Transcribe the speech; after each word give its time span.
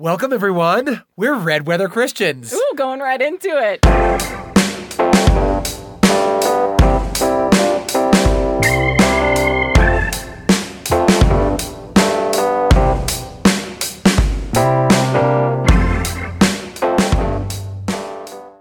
Welcome, 0.00 0.32
everyone. 0.32 1.02
We're 1.16 1.34
Red 1.34 1.66
Weather 1.66 1.88
Christians. 1.88 2.52
Ooh, 2.54 2.72
going 2.76 3.00
right 3.00 3.20
into 3.20 3.48
it. 3.48 3.84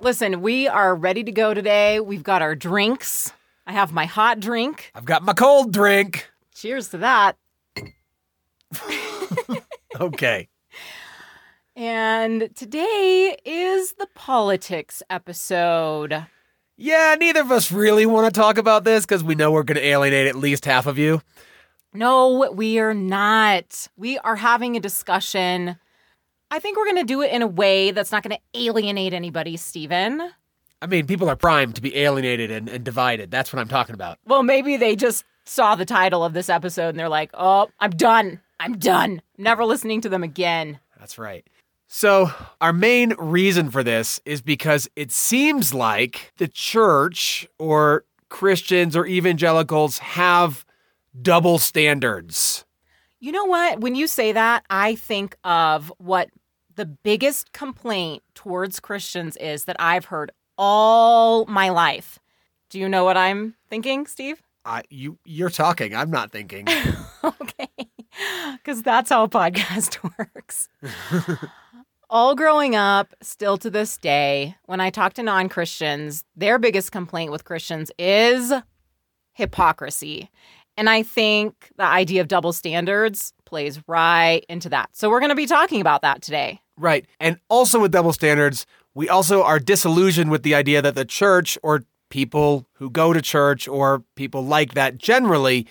Listen, 0.02 0.42
we 0.42 0.68
are 0.68 0.96
ready 0.96 1.24
to 1.24 1.32
go 1.32 1.54
today. 1.54 2.00
We've 2.00 2.24
got 2.24 2.42
our 2.42 2.56
drinks. 2.56 3.32
I 3.68 3.74
have 3.74 3.94
my 3.94 4.06
hot 4.06 4.40
drink. 4.40 4.92
I've 4.96 5.06
got 5.06 5.22
my 5.22 5.34
cold 5.34 5.72
drink. 5.72 6.32
Cheers 6.56 6.90
to 6.90 6.98
that. 6.98 7.38
Okay. 10.00 10.48
And 11.78 12.50
today 12.55 13.38
is 13.45 13.94
the 13.94 14.08
politics 14.16 15.04
episode. 15.12 16.26
Yeah, 16.76 17.16
neither 17.20 17.41
of 17.41 17.52
us 17.52 17.72
really 17.72 18.08
want 18.08 18.34
to 18.34 18.41
talk 18.41 18.58
about 18.58 18.84
this 18.84 19.05
because 19.05 19.23
we 19.23 19.36
know 19.36 19.52
we're 19.52 19.62
going 19.62 19.77
to 19.77 19.86
alienate 19.86 20.26
at 20.26 20.36
least 20.36 20.66
half 20.66 20.88
of 20.88 20.98
you. 20.98 21.22
No, 21.94 22.52
we 22.52 22.80
are 22.80 22.95
not. 22.95 23.88
We 23.95 24.17
are 24.17 24.38
having 24.38 24.76
a 24.76 24.80
discussion. 24.80 25.77
I 26.50 26.58
think 26.58 26.77
we're 26.77 26.86
going 26.86 26.98
to 26.98 27.03
do 27.03 27.22
it 27.22 27.31
in 27.31 27.44
a 27.44 27.48
way 27.48 27.91
that's 27.91 28.12
not 28.12 28.23
going 28.23 28.36
to 28.36 28.59
alienate 28.59 29.14
anybody, 29.14 29.55
Stephen. 29.55 30.31
I 30.81 30.88
mean, 30.88 31.05
people 31.05 31.30
are 31.30 31.36
primed 31.36 31.75
to 31.75 31.81
be 31.84 31.95
alienated 31.95 32.50
and, 32.50 32.70
and 32.70 32.84
divided. 32.84 33.30
That's 33.30 33.53
what 33.53 33.59
I'm 33.59 33.67
talking 33.67 33.94
about. 33.94 34.17
Well, 34.25 34.41
maybe 34.41 34.78
they 34.78 34.95
just 34.95 35.25
saw 35.45 35.75
the 35.75 35.86
title 35.86 36.25
of 36.25 36.34
this 36.34 36.50
episode 36.50 36.89
and 36.89 37.00
they're 37.00 37.08
like, 37.08 37.30
oh, 37.36 37.70
I'm 37.80 37.91
done. 37.91 38.41
I'm 38.59 38.80
done. 38.80 39.22
Never 39.38 39.64
listening 39.64 40.02
to 40.02 40.09
them 40.09 40.23
again. 40.23 40.80
That's 41.00 41.20
right. 41.20 41.45
So, 41.88 42.32
our 42.59 42.73
main 42.73 43.14
reason 43.18 43.72
for 43.72 43.82
this 43.82 44.20
is 44.26 44.41
because 44.41 44.90
it 44.95 45.12
seems 45.12 45.73
like 45.73 46.34
the 46.38 46.48
church 46.48 47.48
or 47.58 48.03
Christians 48.30 48.95
or 48.95 49.06
evangelicals 49.06 50.00
have 50.00 50.66
double 51.22 51.59
standards. 51.59 52.66
You 53.20 53.31
know 53.31 53.45
what? 53.45 53.80
When 53.80 53.95
you 53.95 54.06
say 54.08 54.34
that, 54.34 54.66
I 54.70 54.95
think 54.95 55.38
of 55.44 55.92
what 55.98 56.30
the 56.76 56.86
biggest 56.86 57.53
complaint 57.53 58.22
towards 58.36 58.80
Christians 58.80 59.36
is 59.38 59.66
that 59.66 59.78
I've 59.80 60.06
heard 60.06 60.31
all 60.58 61.45
my 61.45 61.70
life. 61.70 62.20
Do 62.70 62.80
you 62.80 62.89
know 62.89 63.06
what 63.06 63.17
I'm 63.17 63.56
thinking, 63.70 64.06
Steve? 64.08 64.42
I, 64.66 64.83
you, 64.89 65.17
you're 65.26 65.50
talking. 65.50 65.95
I'm 65.95 66.11
not 66.11 66.31
thinking. 66.31 66.67
okay. 67.23 67.70
Because 68.54 68.83
that's 68.83 69.09
how 69.09 69.23
a 69.23 69.30
podcast 69.30 69.98
works. 70.20 70.67
All 72.09 72.36
growing 72.36 72.73
up, 72.73 73.13
still 73.22 73.58
to 73.58 73.69
this 73.69 73.97
day, 73.97 74.55
when 74.66 74.80
I 74.80 74.89
talk 74.89 75.13
to 75.16 75.23
non 75.23 75.50
Christians, 75.50 76.23
their 76.38 76.58
biggest 76.58 76.94
complaint 76.94 77.33
with 77.33 77.44
Christians 77.44 77.91
is 77.99 78.53
hypocrisy. 79.33 80.30
And 80.77 80.89
I 80.89 81.03
think 81.03 81.69
the 81.75 81.83
idea 81.83 82.22
of 82.22 82.30
double 82.30 82.53
standards 82.53 83.33
plays 83.45 83.81
right 83.88 84.45
into 84.47 84.69
that. 84.69 84.95
So 84.95 85.09
we're 85.09 85.19
going 85.19 85.31
to 85.31 85.36
be 85.36 85.47
talking 85.47 85.81
about 85.81 86.02
that 86.03 86.22
today. 86.22 86.61
Right. 86.77 87.05
And 87.19 87.39
also 87.49 87.80
with 87.81 87.91
double 87.91 88.14
standards, 88.14 88.66
we 88.94 89.09
also 89.09 89.44
are 89.44 89.59
disillusioned 89.59 90.31
with 90.31 90.44
the 90.44 90.55
idea 90.55 90.81
that 90.81 90.95
the 90.95 91.05
church 91.05 91.58
or 91.61 91.83
people 92.09 92.66
who 92.73 92.89
go 92.89 93.11
to 93.11 93.21
church 93.21 93.67
or 93.67 94.03
people 94.16 94.45
like 94.45 94.75
that 94.75 94.97
generally 94.97 95.67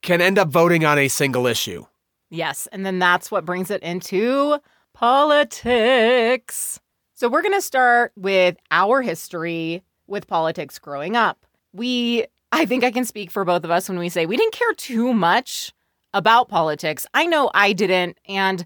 can 0.00 0.22
end 0.22 0.38
up 0.38 0.48
voting 0.48 0.84
on 0.86 0.98
a 0.98 1.08
single 1.08 1.46
issue. 1.46 1.84
Yes. 2.30 2.66
And 2.72 2.86
then 2.86 2.98
that's 2.98 3.30
what 3.30 3.44
brings 3.44 3.70
it 3.70 3.82
into 3.82 4.58
politics. 5.02 6.78
So 7.14 7.28
we're 7.28 7.42
going 7.42 7.54
to 7.54 7.60
start 7.60 8.12
with 8.14 8.56
our 8.70 9.02
history 9.02 9.82
with 10.06 10.28
politics 10.28 10.78
growing 10.78 11.16
up. 11.16 11.44
We, 11.72 12.26
I 12.52 12.66
think 12.66 12.84
I 12.84 12.92
can 12.92 13.04
speak 13.04 13.28
for 13.28 13.44
both 13.44 13.64
of 13.64 13.72
us 13.72 13.88
when 13.88 13.98
we 13.98 14.08
say 14.08 14.26
we 14.26 14.36
didn't 14.36 14.52
care 14.52 14.72
too 14.74 15.12
much 15.12 15.72
about 16.14 16.48
politics. 16.48 17.04
I 17.14 17.26
know 17.26 17.50
I 17.52 17.72
didn't. 17.72 18.16
And 18.28 18.64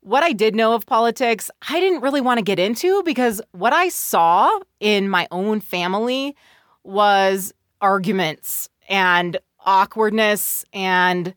what 0.00 0.24
I 0.24 0.32
did 0.32 0.56
know 0.56 0.74
of 0.74 0.84
politics, 0.84 1.48
I 1.68 1.78
didn't 1.78 2.00
really 2.00 2.20
want 2.20 2.38
to 2.38 2.44
get 2.44 2.58
into 2.58 3.00
because 3.04 3.40
what 3.52 3.72
I 3.72 3.88
saw 3.88 4.58
in 4.80 5.08
my 5.08 5.28
own 5.30 5.60
family 5.60 6.34
was 6.82 7.54
arguments 7.80 8.68
and 8.88 9.38
awkwardness 9.64 10.64
and 10.72 11.36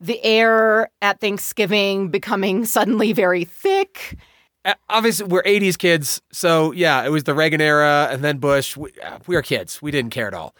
the 0.00 0.22
air 0.22 0.90
at 1.00 1.20
Thanksgiving 1.20 2.08
becoming 2.08 2.64
suddenly 2.64 3.12
very 3.12 3.44
thick. 3.44 4.16
Uh, 4.64 4.74
Obviously, 4.88 5.26
we're 5.26 5.42
80s 5.42 5.78
kids. 5.78 6.20
So, 6.32 6.72
yeah, 6.72 7.04
it 7.04 7.10
was 7.10 7.24
the 7.24 7.34
Reagan 7.34 7.60
era 7.60 8.08
and 8.10 8.22
then 8.22 8.38
Bush. 8.38 8.76
We, 8.76 8.90
uh, 9.02 9.18
we 9.26 9.36
were 9.36 9.42
kids. 9.42 9.80
We 9.80 9.90
didn't 9.90 10.10
care 10.10 10.26
at 10.26 10.34
all, 10.34 10.54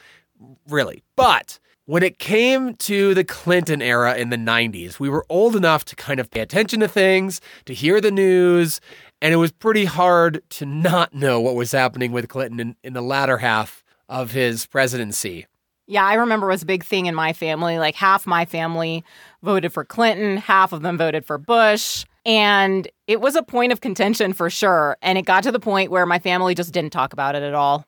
really. 0.69 1.03
But 1.17 1.59
when 1.87 2.03
it 2.03 2.19
came 2.19 2.75
to 2.75 3.15
the 3.15 3.25
Clinton 3.25 3.83
era 3.83 4.17
in 4.17 4.31
the 4.31 4.37
90s, 4.37 4.99
we 4.99 5.09
were 5.09 5.27
old 5.29 5.55
enough 5.55 5.85
to 5.87 5.97
kind 5.97 6.19
of 6.21 6.31
pay 6.31 6.41
attention 6.41 6.81
to 6.81 6.89
things, 6.89 7.41
to 7.65 7.75
hear 7.75 8.01
the 8.01 8.11
news, 8.11 8.81
and 9.23 9.33
it 9.33 9.37
was 9.37 9.53
pretty 9.53 9.85
hard 9.85 10.43
to 10.51 10.67
not 10.67 11.15
know 11.15 11.41
what 11.41 11.55
was 11.55 11.73
happening 11.73 12.13
with 12.13 12.29
Clinton 12.29 12.61
in, 12.61 12.77
in 12.83 12.93
the 12.93 13.03
latter 13.03 13.39
half 13.39 13.85
of 14.09 14.33
his 14.33 14.67
presidency. 14.67 15.47
Yeah, 15.87 16.05
I 16.05 16.15
remember 16.15 16.49
it 16.49 16.55
was 16.55 16.63
a 16.63 16.67
big 16.67 16.85
thing 16.85 17.07
in 17.07 17.15
my 17.15 17.33
family. 17.33 17.79
Like 17.79 17.95
half 17.95 18.27
my 18.27 18.45
family 18.45 19.05
voted 19.43 19.73
for 19.73 19.85
Clinton, 19.85 20.37
half 20.37 20.73
of 20.73 20.83
them 20.83 20.99
voted 20.99 21.25
for 21.25 21.39
Bush. 21.39 22.05
And 22.25 22.89
it 23.07 23.21
was 23.21 23.37
a 23.37 23.43
point 23.43 23.73
of 23.73 23.81
contention 23.81 24.33
for 24.33 24.51
sure. 24.51 24.97
And 25.01 25.17
it 25.17 25.27
got 25.27 25.45
to 25.45 25.53
the 25.53 25.61
point 25.61 25.93
where 25.93 26.05
my 26.05 26.19
family 26.19 26.57
just 26.57 26.73
didn't 26.73 26.91
talk 26.91 27.13
about 27.13 27.37
it 27.37 27.43
at 27.45 27.55
all. 27.55 27.87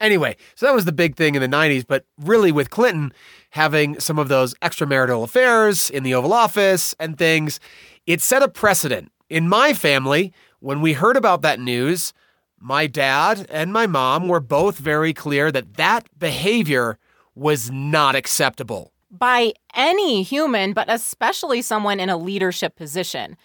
Anyway, 0.00 0.36
so 0.54 0.66
that 0.66 0.74
was 0.74 0.84
the 0.84 0.92
big 0.92 1.16
thing 1.16 1.34
in 1.34 1.42
the 1.42 1.48
90s, 1.48 1.84
but 1.86 2.04
really 2.20 2.52
with 2.52 2.70
Clinton 2.70 3.12
having 3.50 3.98
some 3.98 4.18
of 4.18 4.28
those 4.28 4.54
extramarital 4.54 5.24
affairs 5.24 5.90
in 5.90 6.02
the 6.02 6.14
Oval 6.14 6.32
Office 6.32 6.94
and 7.00 7.18
things, 7.18 7.58
it 8.06 8.20
set 8.20 8.42
a 8.42 8.48
precedent. 8.48 9.10
In 9.28 9.48
my 9.48 9.74
family, 9.74 10.32
when 10.60 10.80
we 10.80 10.92
heard 10.92 11.16
about 11.16 11.42
that 11.42 11.58
news, 11.60 12.12
my 12.60 12.86
dad 12.86 13.46
and 13.50 13.72
my 13.72 13.86
mom 13.86 14.28
were 14.28 14.40
both 14.40 14.78
very 14.78 15.12
clear 15.12 15.50
that 15.52 15.74
that 15.74 16.08
behavior 16.18 16.98
was 17.38 17.70
not 17.70 18.14
acceptable. 18.14 18.92
By 19.10 19.52
any 19.74 20.22
human, 20.22 20.72
but 20.72 20.90
especially 20.90 21.62
someone 21.62 22.00
in 22.00 22.10
a 22.10 22.16
leadership 22.16 22.76
position. 22.76 23.36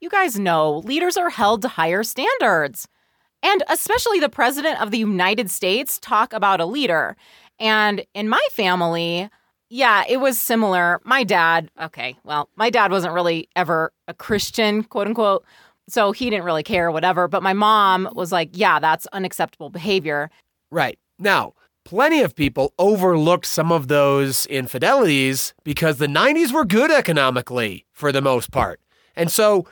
You 0.00 0.10
guys 0.10 0.38
know 0.38 0.78
leaders 0.78 1.16
are 1.16 1.30
held 1.30 1.62
to 1.62 1.68
higher 1.68 2.02
standards. 2.02 2.88
And 3.42 3.62
especially 3.68 4.20
the 4.20 4.28
president 4.28 4.80
of 4.82 4.90
the 4.90 4.98
United 4.98 5.50
States 5.50 5.98
talk 6.00 6.32
about 6.32 6.60
a 6.60 6.66
leader. 6.66 7.16
And 7.58 8.04
in 8.14 8.28
my 8.28 8.44
family, 8.50 9.30
yeah, 9.70 10.04
it 10.08 10.18
was 10.18 10.38
similar. 10.38 11.00
My 11.04 11.24
dad, 11.24 11.70
okay, 11.80 12.16
well, 12.24 12.48
my 12.56 12.70
dad 12.70 12.90
wasn't 12.90 13.14
really 13.14 13.48
ever 13.54 13.92
a 14.08 14.14
Christian, 14.14 14.82
quote 14.82 15.06
unquote. 15.06 15.44
So 15.88 16.12
he 16.12 16.28
didn't 16.28 16.44
really 16.44 16.62
care, 16.62 16.90
whatever. 16.90 17.28
But 17.28 17.42
my 17.42 17.52
mom 17.52 18.08
was 18.12 18.32
like, 18.32 18.50
yeah, 18.52 18.78
that's 18.78 19.06
unacceptable 19.08 19.70
behavior. 19.70 20.30
Right. 20.70 20.98
Now, 21.18 21.54
plenty 21.88 22.20
of 22.20 22.34
people 22.34 22.74
overlooked 22.78 23.46
some 23.46 23.72
of 23.72 23.88
those 23.88 24.44
infidelities 24.46 25.54
because 25.64 25.96
the 25.96 26.06
90s 26.06 26.52
were 26.52 26.66
good 26.66 26.90
economically 26.90 27.86
for 27.94 28.12
the 28.12 28.20
most 28.20 28.50
part. 28.50 28.78
And 29.16 29.32
so, 29.32 29.66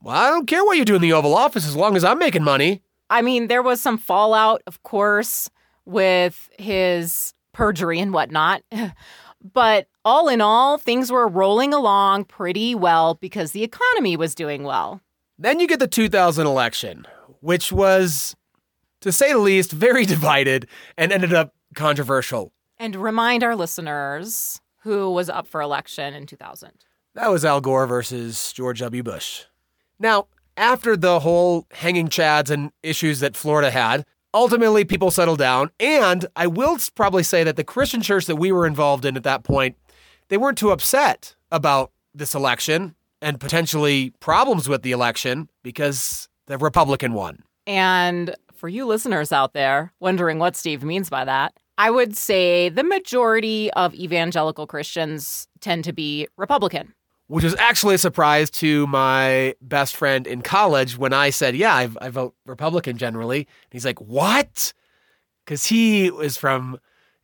well, 0.00 0.16
I 0.16 0.30
don't 0.30 0.46
care 0.46 0.64
what 0.64 0.78
you 0.78 0.86
do 0.86 0.94
in 0.94 1.02
the 1.02 1.12
Oval 1.12 1.36
Office 1.36 1.66
as 1.66 1.76
long 1.76 1.94
as 1.94 2.04
I'm 2.04 2.18
making 2.18 2.42
money. 2.42 2.80
I 3.10 3.20
mean, 3.20 3.48
there 3.48 3.62
was 3.62 3.82
some 3.82 3.98
fallout, 3.98 4.62
of 4.66 4.82
course, 4.82 5.50
with 5.84 6.48
his 6.58 7.34
perjury 7.52 8.00
and 8.00 8.14
whatnot. 8.14 8.62
But 9.40 9.86
all 10.04 10.28
in 10.28 10.40
all, 10.40 10.78
things 10.78 11.12
were 11.12 11.28
rolling 11.28 11.72
along 11.72 12.24
pretty 12.24 12.74
well 12.74 13.14
because 13.14 13.52
the 13.52 13.62
economy 13.62 14.16
was 14.16 14.34
doing 14.34 14.64
well. 14.64 15.00
Then 15.38 15.60
you 15.60 15.68
get 15.68 15.78
the 15.78 15.86
2000 15.86 16.44
election, 16.44 17.06
which 17.40 17.70
was, 17.70 18.34
to 19.00 19.12
say 19.12 19.32
the 19.32 19.38
least, 19.38 19.70
very 19.70 20.04
divided 20.16 20.66
and 20.96 21.12
ended 21.12 21.32
up 21.32 21.54
controversial. 21.74 22.52
And 22.78 22.96
remind 22.96 23.42
our 23.42 23.56
listeners 23.56 24.60
who 24.82 25.10
was 25.10 25.28
up 25.28 25.46
for 25.46 25.60
election 25.60 26.14
in 26.14 26.26
2000. 26.26 26.70
That 27.14 27.30
was 27.30 27.44
Al 27.44 27.60
Gore 27.60 27.86
versus 27.86 28.52
George 28.52 28.80
W. 28.80 29.02
Bush. 29.02 29.44
Now, 29.98 30.28
after 30.56 30.96
the 30.96 31.20
whole 31.20 31.66
hanging 31.72 32.08
chads 32.08 32.50
and 32.50 32.70
issues 32.82 33.20
that 33.20 33.36
Florida 33.36 33.70
had, 33.70 34.04
ultimately 34.34 34.84
people 34.84 35.10
settled 35.10 35.38
down. 35.38 35.70
And 35.80 36.26
I 36.36 36.46
will 36.46 36.78
probably 36.94 37.22
say 37.22 37.44
that 37.44 37.56
the 37.56 37.64
Christian 37.64 38.02
church 38.02 38.26
that 38.26 38.36
we 38.36 38.52
were 38.52 38.66
involved 38.66 39.04
in 39.04 39.16
at 39.16 39.24
that 39.24 39.44
point, 39.44 39.76
they 40.28 40.36
weren't 40.36 40.58
too 40.58 40.70
upset 40.70 41.34
about 41.50 41.92
this 42.14 42.34
election 42.34 42.94
and 43.20 43.40
potentially 43.40 44.12
problems 44.20 44.68
with 44.68 44.82
the 44.82 44.92
election 44.92 45.48
because 45.62 46.28
the 46.46 46.58
Republican 46.58 47.14
won. 47.14 47.42
And 47.66 48.34
for 48.58 48.68
you 48.68 48.84
listeners 48.86 49.32
out 49.32 49.52
there 49.52 49.92
wondering 50.00 50.38
what 50.38 50.56
Steve 50.56 50.82
means 50.82 51.08
by 51.08 51.24
that, 51.24 51.54
I 51.78 51.90
would 51.90 52.16
say 52.16 52.68
the 52.68 52.82
majority 52.82 53.70
of 53.72 53.94
evangelical 53.94 54.66
Christians 54.66 55.46
tend 55.60 55.84
to 55.84 55.92
be 55.92 56.26
Republican. 56.36 56.92
which 57.28 57.44
was 57.44 57.54
actually 57.56 57.94
a 57.94 57.98
surprise 57.98 58.50
to 58.50 58.86
my 58.88 59.54
best 59.60 59.94
friend 59.94 60.26
in 60.26 60.42
college 60.42 60.98
when 60.98 61.12
I 61.12 61.30
said, 61.30 61.54
Yeah, 61.54 61.74
I, 61.74 61.88
I 62.00 62.08
vote 62.08 62.34
Republican 62.46 62.98
generally. 62.98 63.40
And 63.40 63.72
he's 63.72 63.84
like, 63.84 64.00
What? 64.00 64.72
Because 65.44 65.66
he 65.66 66.10
was 66.10 66.36
from 66.36 66.78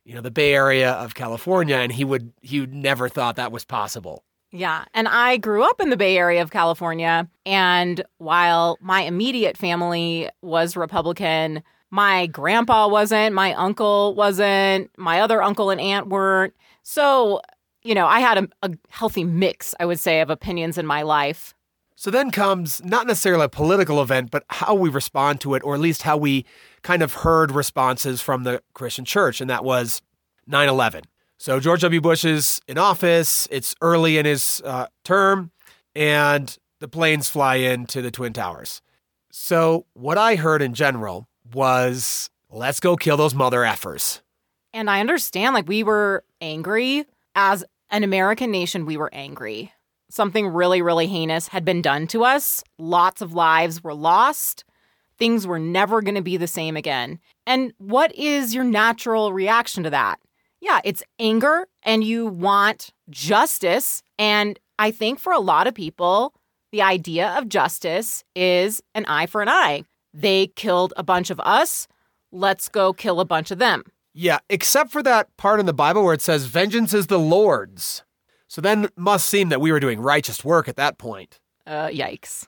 you 0.05 0.13
know 0.13 0.21
the 0.21 0.31
Bay 0.31 0.53
Area 0.53 0.91
of 0.91 1.15
California, 1.15 1.75
and 1.75 1.91
he 1.91 2.05
would 2.05 2.31
he 2.41 2.65
never 2.65 3.09
thought 3.09 3.35
that 3.35 3.51
was 3.51 3.65
possible. 3.65 4.23
Yeah. 4.55 4.85
And 4.93 5.09
I 5.09 5.35
grew 5.35 5.69
up 5.69 5.81
in 5.81 5.89
the 5.89 5.97
Bay 5.97 6.17
Area 6.17 6.41
of 6.41 6.49
California. 6.49 7.29
And 7.45 8.05
while 8.19 8.77
my 8.79 9.01
immediate 9.01 9.57
family 9.57 10.29
was 10.41 10.77
Republican, 10.77 11.61
my 11.91 12.27
grandpa 12.27 12.87
wasn't, 12.87 13.35
my 13.35 13.53
uncle 13.53 14.15
wasn't, 14.15 14.91
my 14.97 15.19
other 15.19 15.43
uncle 15.43 15.71
and 15.71 15.81
aunt 15.81 16.07
weren't. 16.07 16.53
So, 16.83 17.41
you 17.83 17.93
know, 17.93 18.07
I 18.07 18.21
had 18.21 18.37
a, 18.37 18.47
a 18.63 18.71
healthy 18.89 19.25
mix, 19.25 19.75
I 19.77 19.85
would 19.85 19.99
say, 19.99 20.21
of 20.21 20.29
opinions 20.29 20.77
in 20.77 20.85
my 20.85 21.01
life. 21.01 21.53
So 21.97 22.09
then 22.09 22.31
comes 22.31 22.81
not 22.81 23.07
necessarily 23.07 23.43
a 23.43 23.49
political 23.49 24.01
event, 24.01 24.31
but 24.31 24.45
how 24.49 24.73
we 24.73 24.87
respond 24.89 25.41
to 25.41 25.55
it, 25.55 25.63
or 25.65 25.75
at 25.75 25.81
least 25.81 26.03
how 26.03 26.15
we 26.15 26.45
kind 26.81 27.01
of 27.01 27.13
heard 27.13 27.51
responses 27.51 28.21
from 28.21 28.43
the 28.43 28.63
Christian 28.73 29.03
church, 29.03 29.41
and 29.41 29.49
that 29.49 29.65
was 29.65 30.01
9 30.47 30.69
11. 30.69 31.03
So 31.37 31.59
George 31.59 31.81
W. 31.81 32.01
Bush 32.01 32.25
is 32.25 32.61
in 32.67 32.77
office. 32.77 33.47
It's 33.51 33.75
early 33.81 34.17
in 34.17 34.25
his 34.25 34.61
uh, 34.65 34.87
term, 35.03 35.51
and 35.93 36.57
the 36.79 36.87
planes 36.87 37.29
fly 37.29 37.55
into 37.55 38.01
the 38.01 38.11
Twin 38.11 38.33
Towers. 38.33 38.81
So 39.31 39.85
what 39.93 40.17
I 40.17 40.35
heard 40.35 40.61
in 40.61 40.73
general 40.73 41.27
was, 41.53 42.29
let's 42.49 42.79
go 42.79 42.95
kill 42.95 43.17
those 43.17 43.35
mother 43.35 43.59
effers. 43.59 44.21
And 44.73 44.89
I 44.89 44.99
understand, 45.01 45.53
like, 45.53 45.67
we 45.67 45.83
were 45.83 46.23
angry. 46.41 47.05
As 47.35 47.65
an 47.89 48.03
American 48.03 48.49
nation, 48.51 48.85
we 48.85 48.97
were 48.97 49.13
angry. 49.13 49.71
Something 50.09 50.47
really, 50.47 50.81
really 50.81 51.07
heinous 51.07 51.49
had 51.49 51.65
been 51.65 51.81
done 51.81 52.07
to 52.07 52.23
us. 52.23 52.63
Lots 52.77 53.21
of 53.21 53.33
lives 53.33 53.83
were 53.83 53.93
lost. 53.93 54.63
Things 55.17 55.45
were 55.45 55.59
never 55.59 56.01
going 56.01 56.15
to 56.15 56.21
be 56.21 56.37
the 56.37 56.47
same 56.47 56.77
again. 56.77 57.19
And 57.45 57.73
what 57.77 58.13
is 58.15 58.55
your 58.55 58.63
natural 58.63 59.33
reaction 59.33 59.83
to 59.83 59.89
that? 59.89 60.19
Yeah, 60.65 60.79
it's 60.83 61.03
anger 61.19 61.67
and 61.83 62.03
you 62.03 62.25
want 62.25 62.89
justice. 63.11 64.01
And 64.17 64.57
I 64.79 64.89
think 64.89 65.19
for 65.19 65.31
a 65.31 65.37
lot 65.37 65.67
of 65.67 65.75
people, 65.75 66.33
the 66.71 66.81
idea 66.81 67.37
of 67.37 67.47
justice 67.49 68.23
is 68.35 68.81
an 68.95 69.05
eye 69.05 69.27
for 69.27 69.43
an 69.43 69.47
eye. 69.47 69.83
They 70.11 70.47
killed 70.47 70.91
a 70.97 71.03
bunch 71.03 71.29
of 71.29 71.39
us. 71.41 71.87
Let's 72.31 72.67
go 72.67 72.93
kill 72.93 73.19
a 73.19 73.25
bunch 73.25 73.51
of 73.51 73.59
them. 73.59 73.83
Yeah, 74.15 74.39
except 74.49 74.91
for 74.91 75.03
that 75.03 75.27
part 75.37 75.59
in 75.59 75.67
the 75.67 75.73
Bible 75.73 76.03
where 76.03 76.15
it 76.15 76.21
says, 76.21 76.47
Vengeance 76.47 76.95
is 76.95 77.07
the 77.07 77.19
Lord's. 77.19 78.03
So 78.47 78.59
then 78.59 78.85
it 78.85 78.93
must 78.97 79.29
seem 79.29 79.49
that 79.49 79.61
we 79.61 79.71
were 79.71 79.79
doing 79.79 79.99
righteous 79.99 80.43
work 80.43 80.67
at 80.67 80.77
that 80.77 80.97
point. 80.97 81.39
Uh, 81.67 81.89
yikes. 81.89 82.47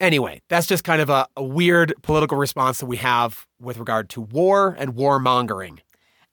Anyway, 0.00 0.40
that's 0.48 0.66
just 0.66 0.84
kind 0.84 1.02
of 1.02 1.10
a, 1.10 1.26
a 1.36 1.44
weird 1.44 1.92
political 2.00 2.38
response 2.38 2.78
that 2.78 2.86
we 2.86 2.96
have 2.96 3.46
with 3.60 3.76
regard 3.76 4.08
to 4.08 4.22
war 4.22 4.74
and 4.78 4.94
warmongering. 4.94 5.80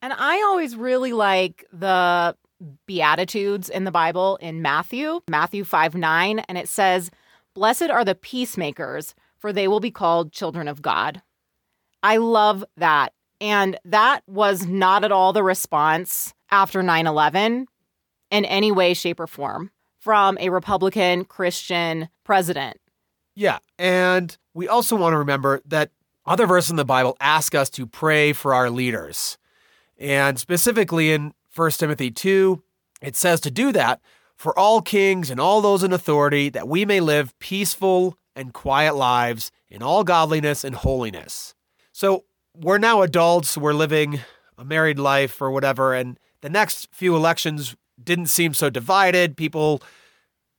And 0.06 0.14
I 0.14 0.40
always 0.44 0.76
really 0.76 1.14
like 1.14 1.66
the 1.74 2.36
Beatitudes 2.86 3.70
in 3.70 3.86
the 3.86 3.92
Bible 3.92 4.36
in 4.36 4.62
Matthew, 4.62 5.22
Matthew 5.28 5.64
5 5.64 5.96
9, 5.96 6.40
and 6.42 6.60
it 6.60 6.70
says, 6.70 7.10
Blessed 7.56 7.90
are 7.90 8.06
the 8.06 8.14
peacemakers, 8.14 9.16
for 9.40 9.52
they 9.52 9.68
will 9.68 9.80
be 9.80 9.90
called 9.90 10.32
children 10.32 10.68
of 10.68 10.84
God. 10.84 11.24
I 12.04 12.18
love 12.18 12.64
that. 12.78 13.14
And 13.42 13.80
that 13.84 14.22
was 14.28 14.68
not 14.68 15.04
at 15.04 15.12
all 15.12 15.34
the 15.34 15.42
response 15.42 16.36
after 16.52 16.84
9 16.84 17.08
11 17.08 17.66
in 18.30 18.46
any 18.46 18.72
way, 18.72 18.94
shape, 18.94 19.20
or 19.20 19.26
form 19.26 19.72
from 19.98 20.38
a 20.40 20.52
Republican 20.52 21.26
Christian 21.26 22.10
president. 22.24 22.78
Yeah. 23.34 23.58
And 23.80 24.38
we 24.54 24.68
also 24.68 24.96
want 24.96 25.14
to 25.14 25.18
remember 25.18 25.62
that 25.66 25.90
other 26.28 26.46
verses 26.46 26.70
in 26.70 26.76
the 26.76 26.86
Bible 26.86 27.18
ask 27.20 27.56
us 27.56 27.72
to 27.72 27.88
pray 27.88 28.34
for 28.34 28.54
our 28.54 28.70
leaders. 28.70 29.40
And 29.98 30.40
specifically 30.40 31.12
in 31.12 31.34
1 31.56 31.72
Timothy 31.72 32.12
2, 32.12 32.62
it 33.02 33.16
says 33.16 33.40
to 33.42 33.52
do 33.52 33.72
that 33.72 34.02
for 34.36 34.58
all 34.58 34.82
kings 34.82 35.30
and 35.30 35.40
all 35.40 35.62
those 35.62 35.84
in 35.84 35.94
authority, 35.94 36.50
that 36.50 36.68
we 36.68 36.86
may 36.86 37.00
live 37.00 37.38
peaceful 37.40 38.18
and 38.36 38.54
quiet 38.54 38.96
lives 38.96 39.52
in 39.70 39.82
all 39.82 40.04
godliness 40.04 40.64
and 40.64 40.76
holiness. 40.76 41.56
So 41.94 42.26
we're 42.54 42.78
now 42.78 43.02
adults, 43.02 43.58
we're 43.58 43.74
living 43.74 44.20
a 44.58 44.66
married 44.66 45.00
life 45.00 45.42
or 45.42 45.52
whatever, 45.52 45.94
and 45.94 46.20
the 46.42 46.50
next 46.50 46.90
few 46.92 47.16
elections 47.16 47.76
didn't 48.02 48.28
seem 48.28 48.54
so 48.54 48.70
divided. 48.70 49.38
People, 49.38 49.82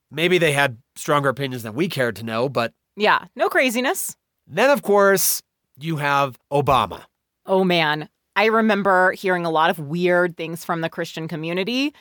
maybe 0.09 0.37
they 0.37 0.53
had 0.53 0.77
stronger 0.95 1.29
opinions 1.29 1.63
than 1.63 1.73
we 1.73 1.87
cared 1.87 2.15
to 2.17 2.23
know, 2.23 2.49
but. 2.49 2.73
Yeah, 2.95 3.25
no 3.35 3.47
craziness. 3.47 4.15
Then, 4.47 4.71
of 4.71 4.81
course, 4.81 5.43
you 5.79 5.97
have 5.97 6.39
Obama. 6.51 7.03
Oh 7.45 7.63
man, 7.63 8.09
I 8.37 8.45
remember 8.45 9.13
hearing 9.13 9.47
a 9.47 9.49
lot 9.49 9.71
of 9.71 9.79
weird 9.79 10.37
things 10.37 10.63
from 10.63 10.81
the 10.81 10.89
Christian 10.89 11.27
community 11.27 11.95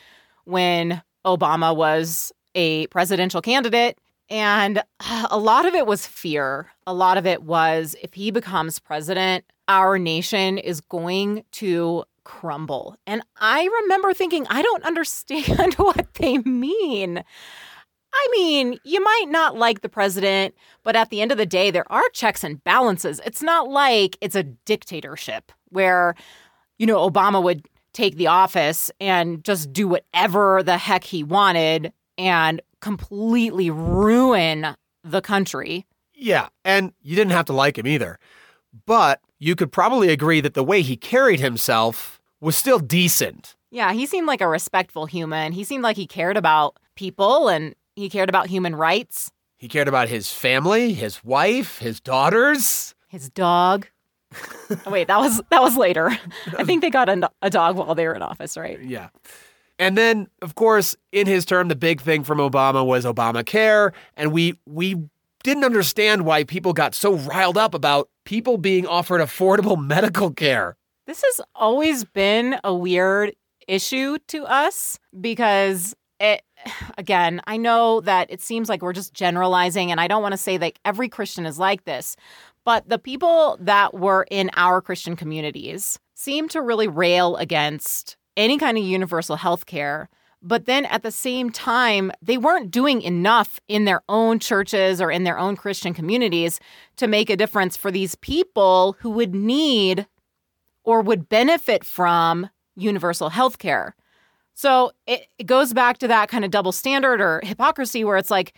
when 0.44 1.02
Obama 1.24 1.74
was 1.74 2.30
a 2.54 2.86
presidential 2.88 3.40
candidate. 3.40 3.98
And 4.28 4.82
uh, 5.00 5.28
a 5.30 5.38
lot 5.38 5.64
of 5.64 5.74
it 5.74 5.86
was 5.86 6.06
fear. 6.06 6.70
A 6.86 6.92
lot 6.92 7.16
of 7.16 7.24
it 7.24 7.44
was 7.44 7.96
if 8.02 8.12
he 8.12 8.30
becomes 8.30 8.78
president, 8.78 9.46
our 9.66 9.98
nation 9.98 10.58
is 10.58 10.82
going 10.82 11.42
to 11.52 12.04
crumble. 12.24 12.96
And 13.06 13.22
I 13.38 13.64
remember 13.82 14.12
thinking, 14.12 14.46
I 14.50 14.60
don't 14.60 14.84
understand 14.84 15.74
what 15.78 16.12
they 16.14 16.36
mean. 16.38 17.24
I 18.12 18.28
mean, 18.32 18.78
you 18.84 19.02
might 19.02 19.26
not 19.28 19.56
like 19.56 19.80
the 19.80 19.88
president, 19.88 20.54
but 20.82 20.96
at 20.96 21.08
the 21.08 21.22
end 21.22 21.32
of 21.32 21.38
the 21.38 21.46
day, 21.46 21.70
there 21.70 21.90
are 21.90 22.08
checks 22.12 22.44
and 22.44 22.62
balances. 22.62 23.22
It's 23.24 23.42
not 23.42 23.70
like 23.70 24.18
it's 24.20 24.36
a 24.36 24.42
dictatorship 24.42 25.50
where, 25.70 26.14
you 26.78 26.86
know, 26.86 27.08
Obama 27.08 27.42
would 27.42 27.66
take 27.92 28.16
the 28.16 28.26
office 28.26 28.90
and 29.00 29.42
just 29.44 29.72
do 29.72 29.88
whatever 29.88 30.62
the 30.62 30.76
heck 30.76 31.04
he 31.04 31.24
wanted 31.24 31.92
and 32.18 32.60
completely 32.80 33.70
ruin 33.70 34.76
the 35.02 35.20
country. 35.20 35.86
Yeah, 36.14 36.48
and 36.64 36.92
you 37.02 37.16
didn't 37.16 37.32
have 37.32 37.46
to 37.46 37.52
like 37.52 37.78
him 37.78 37.86
either. 37.86 38.18
But 38.86 39.20
you 39.38 39.54
could 39.54 39.72
probably 39.72 40.10
agree 40.10 40.40
that 40.40 40.54
the 40.54 40.64
way 40.64 40.82
he 40.82 40.96
carried 40.96 41.40
himself 41.40 42.20
was 42.40 42.56
still 42.56 42.78
decent. 42.78 43.54
Yeah, 43.70 43.92
he 43.92 44.06
seemed 44.06 44.26
like 44.26 44.40
a 44.40 44.48
respectful 44.48 45.06
human. 45.06 45.52
He 45.52 45.64
seemed 45.64 45.82
like 45.82 45.96
he 45.96 46.06
cared 46.06 46.36
about 46.36 46.78
people 46.94 47.48
and 47.48 47.74
he 47.94 48.08
cared 48.08 48.28
about 48.28 48.48
human 48.48 48.74
rights. 48.74 49.30
He 49.58 49.68
cared 49.68 49.88
about 49.88 50.08
his 50.08 50.30
family, 50.30 50.92
his 50.92 51.24
wife, 51.24 51.78
his 51.78 52.00
daughters, 52.00 52.94
his 53.08 53.30
dog. 53.30 53.88
wait, 54.86 55.08
that 55.08 55.18
was 55.18 55.40
that 55.50 55.62
was 55.62 55.76
later. 55.76 56.16
I 56.58 56.64
think 56.64 56.82
they 56.82 56.90
got 56.90 57.08
a, 57.08 57.30
a 57.42 57.50
dog 57.50 57.76
while 57.76 57.94
they 57.94 58.06
were 58.06 58.14
in 58.14 58.22
office, 58.22 58.56
right? 58.56 58.80
Yeah. 58.82 59.08
And 59.78 59.96
then, 59.96 60.28
of 60.40 60.54
course, 60.54 60.96
in 61.12 61.26
his 61.26 61.44
term, 61.44 61.68
the 61.68 61.76
big 61.76 62.00
thing 62.00 62.24
from 62.24 62.38
Obama 62.38 62.84
was 62.84 63.04
Obamacare, 63.04 63.92
and 64.16 64.32
we 64.32 64.58
we 64.66 64.96
didn't 65.42 65.64
understand 65.64 66.24
why 66.24 66.44
people 66.44 66.72
got 66.72 66.94
so 66.94 67.14
riled 67.14 67.56
up 67.58 67.74
about 67.74 68.08
people 68.24 68.58
being 68.58 68.86
offered 68.86 69.20
affordable 69.20 69.82
medical 69.86 70.30
care. 70.30 70.76
This 71.06 71.22
has 71.22 71.40
always 71.54 72.04
been 72.04 72.58
a 72.64 72.74
weird 72.74 73.34
issue 73.68 74.18
to 74.28 74.44
us 74.44 74.98
because 75.20 75.94
it 76.18 76.42
again, 76.98 77.40
I 77.46 77.56
know 77.56 78.00
that 78.00 78.30
it 78.30 78.40
seems 78.42 78.68
like 78.68 78.82
we're 78.82 78.92
just 78.92 79.14
generalizing 79.14 79.90
and 79.90 80.00
I 80.00 80.08
don't 80.08 80.22
want 80.22 80.32
to 80.32 80.38
say 80.38 80.56
that 80.56 80.78
every 80.84 81.08
Christian 81.08 81.46
is 81.46 81.58
like 81.58 81.84
this, 81.84 82.16
but 82.66 82.88
the 82.88 82.98
people 82.98 83.56
that 83.60 83.94
were 83.94 84.26
in 84.28 84.50
our 84.56 84.82
Christian 84.82 85.14
communities 85.14 86.00
seem 86.14 86.48
to 86.48 86.60
really 86.60 86.88
rail 86.88 87.36
against 87.36 88.16
any 88.36 88.58
kind 88.58 88.76
of 88.76 88.82
universal 88.82 89.36
health 89.36 89.66
care. 89.66 90.08
But 90.42 90.66
then 90.66 90.84
at 90.86 91.04
the 91.04 91.12
same 91.12 91.50
time, 91.50 92.10
they 92.20 92.36
weren't 92.36 92.72
doing 92.72 93.02
enough 93.02 93.60
in 93.68 93.84
their 93.84 94.02
own 94.08 94.40
churches 94.40 95.00
or 95.00 95.12
in 95.12 95.22
their 95.22 95.38
own 95.38 95.54
Christian 95.54 95.94
communities 95.94 96.58
to 96.96 97.06
make 97.06 97.30
a 97.30 97.36
difference 97.36 97.76
for 97.76 97.92
these 97.92 98.16
people 98.16 98.96
who 98.98 99.10
would 99.10 99.32
need 99.32 100.08
or 100.82 101.02
would 101.02 101.28
benefit 101.28 101.84
from 101.84 102.50
universal 102.74 103.28
health 103.28 103.58
care. 103.58 103.94
So 104.54 104.90
it, 105.06 105.28
it 105.38 105.44
goes 105.44 105.72
back 105.72 105.98
to 105.98 106.08
that 106.08 106.30
kind 106.30 106.44
of 106.44 106.50
double 106.50 106.72
standard 106.72 107.20
or 107.20 107.42
hypocrisy 107.44 108.02
where 108.02 108.16
it's 108.16 108.30
like 108.30 108.54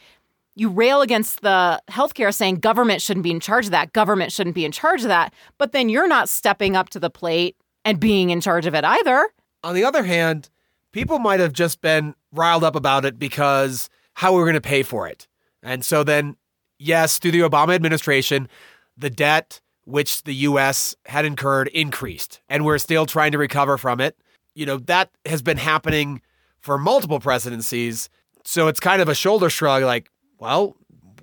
you 0.59 0.69
rail 0.69 1.01
against 1.01 1.43
the 1.43 1.81
healthcare 1.89 2.35
saying 2.35 2.57
government 2.57 3.01
shouldn't 3.01 3.23
be 3.23 3.31
in 3.31 3.41
charge 3.41 3.67
of 3.67 3.71
that, 3.71 3.93
government 3.93 4.33
shouldn't 4.33 4.55
be 4.55 4.65
in 4.65 4.73
charge 4.73 5.03
of 5.03 5.09
that, 5.09 5.33
but 5.57 5.73
then 5.73 5.89
you're 5.89 6.09
not 6.09 6.29
stepping 6.29 6.75
up 6.75 6.89
to 6.91 6.99
the 6.99 7.11
plate 7.11 7.57
and 7.85 8.01
being 8.01 8.31
in 8.31 8.41
charge 8.41 8.67
of 8.67 8.75
it 8.75 8.85
either. 8.85 9.29
On 9.63 9.75
the 9.75 9.85
other 9.85 10.03
hand, 10.03 10.51
people 10.93 11.19
might 11.19 11.41
have 11.41 11.53
just 11.53 11.81
been 11.81 12.15
riled 12.33 12.65
up 12.65 12.75
about 12.75 13.05
it 13.05 13.19
because 13.19 13.89
how 14.15 14.33
we 14.33 14.39
were 14.39 14.45
going 14.45 14.55
to 14.55 14.61
pay 14.61 14.83
for 14.83 15.07
it. 15.07 15.29
And 15.63 15.85
so 15.85 16.03
then, 16.03 16.37
yes, 16.79 17.19
through 17.19 17.31
the 17.31 17.41
Obama 17.41 17.75
administration, 17.75 18.49
the 18.97 19.11
debt 19.11 19.61
which 19.85 20.25
the 20.25 20.35
US 20.35 20.95
had 21.07 21.25
incurred 21.25 21.69
increased, 21.69 22.41
and 22.49 22.65
we're 22.65 22.79
still 22.79 23.07
trying 23.07 23.33
to 23.33 23.39
recover 23.39 23.79
from 23.79 24.01
it. 24.01 24.17
You 24.55 24.67
know, 24.67 24.79
that 24.79 25.11
has 25.25 25.41
been 25.41 25.57
happening 25.57 26.21
for 26.61 26.79
multiple 26.79 27.21
presidencies 27.21 28.11
So 28.45 28.69
it's 28.69 28.81
kind 28.81 29.03
of 29.03 29.09
a 29.09 29.15
shoulder 29.15 29.51
shrug 29.51 29.83
like, 29.83 30.11
well, 30.39 30.77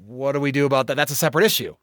what 0.05 0.33
do 0.33 0.39
we 0.39 0.51
do 0.51 0.65
about 0.65 0.87
that? 0.87 0.95
That's 0.95 1.11
a 1.11 1.15
separate 1.15 1.45
issue. 1.45 1.75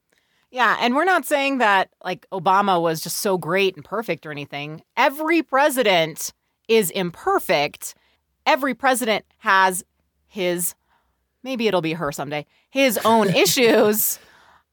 Yeah, 0.53 0.77
and 0.81 0.95
we're 0.95 1.05
not 1.05 1.25
saying 1.25 1.59
that 1.59 1.89
like 2.05 2.27
Obama 2.31 2.81
was 2.81 3.01
just 3.01 3.21
so 3.21 3.39
great 3.39 3.75
and 3.75 3.85
perfect 3.85 4.27
or 4.27 4.31
anything. 4.31 4.83
Every 4.99 5.43
president 5.43 6.33
is 6.69 6.91
imperfect. 6.91 7.95
Every 8.45 8.75
president 8.75 9.25
has 9.39 9.83
his 10.29 10.75
maybe 11.43 11.67
it'll 11.67 11.81
be 11.81 11.95
her 11.95 12.13
someday, 12.13 12.47
his 12.71 12.99
own 13.05 13.29
issues. 13.35 14.19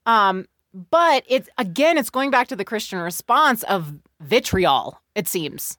Um 0.05 0.47
but 0.73 1.23
it's 1.27 1.49
again 1.57 1.97
it's 1.97 2.09
going 2.09 2.29
back 2.29 2.49
to 2.49 2.57
the 2.57 2.65
Christian 2.65 2.99
response 2.99 3.63
of 3.63 3.93
vitriol, 4.19 5.01
it 5.15 5.29
seems. 5.29 5.77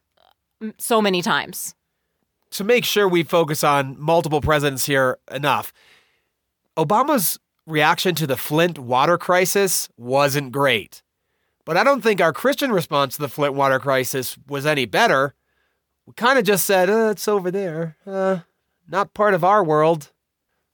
So 0.79 1.03
many 1.03 1.21
times. 1.21 1.75
To 2.53 2.65
make 2.65 2.85
sure 2.87 3.07
we 3.07 3.23
focus 3.23 3.63
on 3.63 4.01
multiple 4.01 4.41
presidents 4.41 4.87
here 4.87 5.19
enough. 5.31 5.73
Obama's 6.77 7.39
reaction 7.67 8.15
to 8.17 8.27
the 8.27 8.37
Flint 8.37 8.79
water 8.79 9.19
crisis 9.19 9.89
wasn't 9.97 10.53
great. 10.53 11.03
But 11.65 11.77
I 11.77 11.85
don't 11.85 12.01
think 12.01 12.21
our 12.21 12.33
Christian 12.33 12.73
response 12.73 13.17
to 13.17 13.23
the 13.23 13.29
Flint 13.29 13.55
water 13.55 13.79
crisis 13.79 14.37
was 14.49 14.67
any 14.67 14.87
better. 14.87 15.35
We 16.07 16.15
kind 16.15 16.39
of 16.39 16.45
just 16.45 16.65
said, 16.65 16.91
uh, 16.91 17.11
it's 17.11 17.29
over 17.29 17.51
there. 17.51 17.97
Uh, 18.07 18.41
not 18.89 19.15
part 19.15 19.35
of 19.35 19.45
our 19.45 19.63
world. 19.63 20.11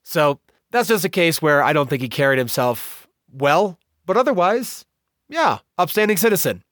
So 0.02 0.40
that's 0.70 0.88
just 0.88 1.04
a 1.04 1.10
case 1.10 1.42
where 1.42 1.62
I 1.62 1.72
don't 1.72 1.90
think 1.90 2.02
he 2.02 2.08
carried 2.08 2.38
himself 2.38 3.06
well. 3.30 3.78
But 4.06 4.16
otherwise, 4.16 4.84
yeah, 5.28 5.58
upstanding 5.76 6.16
citizen. 6.16 6.62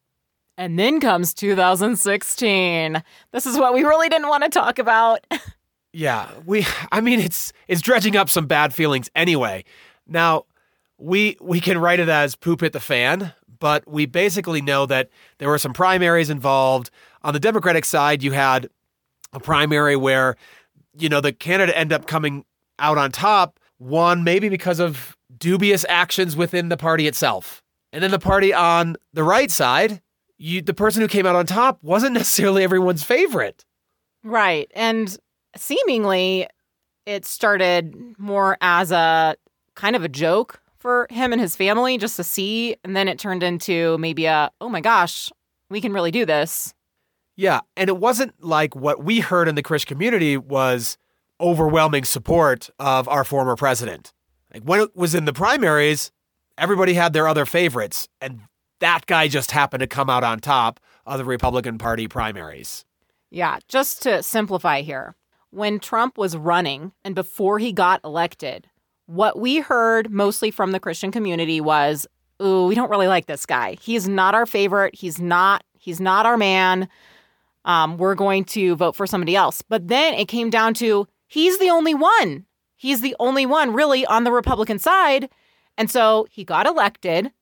And 0.56 0.78
then 0.78 1.00
comes 1.00 1.34
2016. 1.34 3.02
This 3.32 3.44
is 3.44 3.58
what 3.58 3.74
we 3.74 3.82
really 3.82 4.08
didn't 4.08 4.28
want 4.28 4.44
to 4.44 4.48
talk 4.48 4.78
about. 4.78 5.26
yeah, 5.94 6.28
we 6.44 6.66
I 6.90 7.00
mean 7.00 7.20
it's 7.20 7.52
it's 7.68 7.80
dredging 7.80 8.16
up 8.16 8.28
some 8.28 8.46
bad 8.46 8.74
feelings 8.74 9.10
anyway. 9.14 9.64
Now, 10.06 10.44
we 10.98 11.36
we 11.40 11.60
can 11.60 11.78
write 11.78 12.00
it 12.00 12.08
as 12.08 12.34
poop 12.34 12.60
hit 12.60 12.72
the 12.72 12.80
fan, 12.80 13.32
but 13.60 13.86
we 13.86 14.06
basically 14.06 14.60
know 14.60 14.86
that 14.86 15.10
there 15.38 15.48
were 15.48 15.58
some 15.58 15.72
primaries 15.72 16.30
involved. 16.30 16.90
On 17.22 17.32
the 17.32 17.40
Democratic 17.40 17.84
side, 17.84 18.22
you 18.22 18.32
had 18.32 18.68
a 19.32 19.40
primary 19.40 19.96
where 19.96 20.36
you 20.98 21.08
know 21.08 21.20
the 21.20 21.32
candidate 21.32 21.76
ended 21.76 22.00
up 22.00 22.06
coming 22.06 22.44
out 22.78 22.98
on 22.98 23.12
top, 23.12 23.60
one 23.78 24.24
maybe 24.24 24.48
because 24.48 24.80
of 24.80 25.16
dubious 25.36 25.84
actions 25.88 26.36
within 26.36 26.68
the 26.68 26.76
party 26.76 27.06
itself. 27.06 27.62
And 27.92 28.02
then 28.02 28.10
the 28.10 28.18
party 28.18 28.52
on 28.52 28.96
the 29.12 29.22
right 29.22 29.50
side, 29.50 30.02
you 30.38 30.60
the 30.60 30.74
person 30.74 31.02
who 31.02 31.08
came 31.08 31.24
out 31.24 31.36
on 31.36 31.46
top 31.46 31.78
wasn't 31.82 32.12
necessarily 32.14 32.64
everyone's 32.64 33.04
favorite. 33.04 33.64
Right. 34.24 34.70
And 34.74 35.16
seemingly 35.56 36.46
it 37.06 37.24
started 37.24 37.94
more 38.18 38.56
as 38.60 38.90
a 38.90 39.36
kind 39.74 39.96
of 39.96 40.04
a 40.04 40.08
joke 40.08 40.60
for 40.78 41.06
him 41.10 41.32
and 41.32 41.40
his 41.40 41.56
family 41.56 41.98
just 41.98 42.16
to 42.16 42.24
see. 42.24 42.76
And 42.84 42.94
then 42.94 43.08
it 43.08 43.18
turned 43.18 43.42
into 43.42 43.96
maybe 43.98 44.26
a, 44.26 44.50
oh 44.60 44.68
my 44.68 44.80
gosh, 44.80 45.30
we 45.70 45.80
can 45.80 45.92
really 45.92 46.10
do 46.10 46.26
this. 46.26 46.74
Yeah. 47.36 47.60
And 47.76 47.88
it 47.88 47.96
wasn't 47.96 48.34
like 48.42 48.76
what 48.76 49.02
we 49.02 49.20
heard 49.20 49.48
in 49.48 49.54
the 49.54 49.62
Christian 49.62 49.88
community 49.88 50.36
was 50.36 50.96
overwhelming 51.40 52.04
support 52.04 52.70
of 52.78 53.08
our 53.08 53.24
former 53.24 53.56
president. 53.56 54.12
Like 54.52 54.62
when 54.62 54.80
it 54.80 54.94
was 54.94 55.14
in 55.14 55.24
the 55.24 55.32
primaries, 55.32 56.12
everybody 56.56 56.94
had 56.94 57.12
their 57.12 57.26
other 57.26 57.44
favorites. 57.44 58.08
And 58.20 58.42
that 58.80 59.06
guy 59.06 59.26
just 59.26 59.50
happened 59.50 59.80
to 59.80 59.86
come 59.86 60.08
out 60.08 60.22
on 60.22 60.38
top 60.38 60.78
of 61.06 61.18
the 61.18 61.24
Republican 61.24 61.78
Party 61.78 62.06
primaries. 62.06 62.84
Yeah. 63.30 63.58
Just 63.68 64.02
to 64.02 64.22
simplify 64.22 64.82
here, 64.82 65.16
when 65.54 65.78
Trump 65.78 66.18
was 66.18 66.36
running 66.36 66.92
and 67.04 67.14
before 67.14 67.58
he 67.58 67.72
got 67.72 68.00
elected, 68.04 68.68
what 69.06 69.38
we 69.38 69.60
heard 69.60 70.10
mostly 70.10 70.50
from 70.50 70.72
the 70.72 70.80
Christian 70.80 71.10
community 71.10 71.60
was, 71.60 72.06
"Ooh, 72.42 72.66
we 72.66 72.74
don't 72.74 72.90
really 72.90 73.08
like 73.08 73.26
this 73.26 73.46
guy. 73.46 73.76
He's 73.80 74.08
not 74.08 74.34
our 74.34 74.46
favorite. 74.46 74.94
He's 74.94 75.20
not. 75.20 75.64
He's 75.78 76.00
not 76.00 76.26
our 76.26 76.36
man. 76.36 76.88
Um, 77.64 77.96
we're 77.96 78.14
going 78.14 78.44
to 78.46 78.76
vote 78.76 78.96
for 78.96 79.06
somebody 79.06 79.36
else." 79.36 79.62
But 79.62 79.88
then 79.88 80.14
it 80.14 80.28
came 80.28 80.50
down 80.50 80.74
to 80.74 81.06
he's 81.26 81.58
the 81.58 81.70
only 81.70 81.94
one. 81.94 82.46
He's 82.76 83.00
the 83.00 83.16
only 83.18 83.46
one 83.46 83.72
really 83.72 84.04
on 84.04 84.24
the 84.24 84.32
Republican 84.32 84.78
side, 84.78 85.30
and 85.78 85.90
so 85.90 86.26
he 86.30 86.44
got 86.44 86.66
elected. 86.66 87.32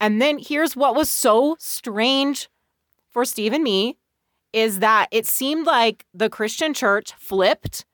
And 0.00 0.22
then 0.22 0.38
here's 0.38 0.76
what 0.76 0.94
was 0.94 1.10
so 1.10 1.56
strange 1.58 2.48
for 3.10 3.24
Steve 3.24 3.52
and 3.52 3.64
me 3.64 3.97
is 4.52 4.80
that 4.80 5.08
it 5.10 5.26
seemed 5.26 5.66
like 5.66 6.06
the 6.14 6.30
Christian 6.30 6.74
church 6.74 7.12
flipped 7.18 7.84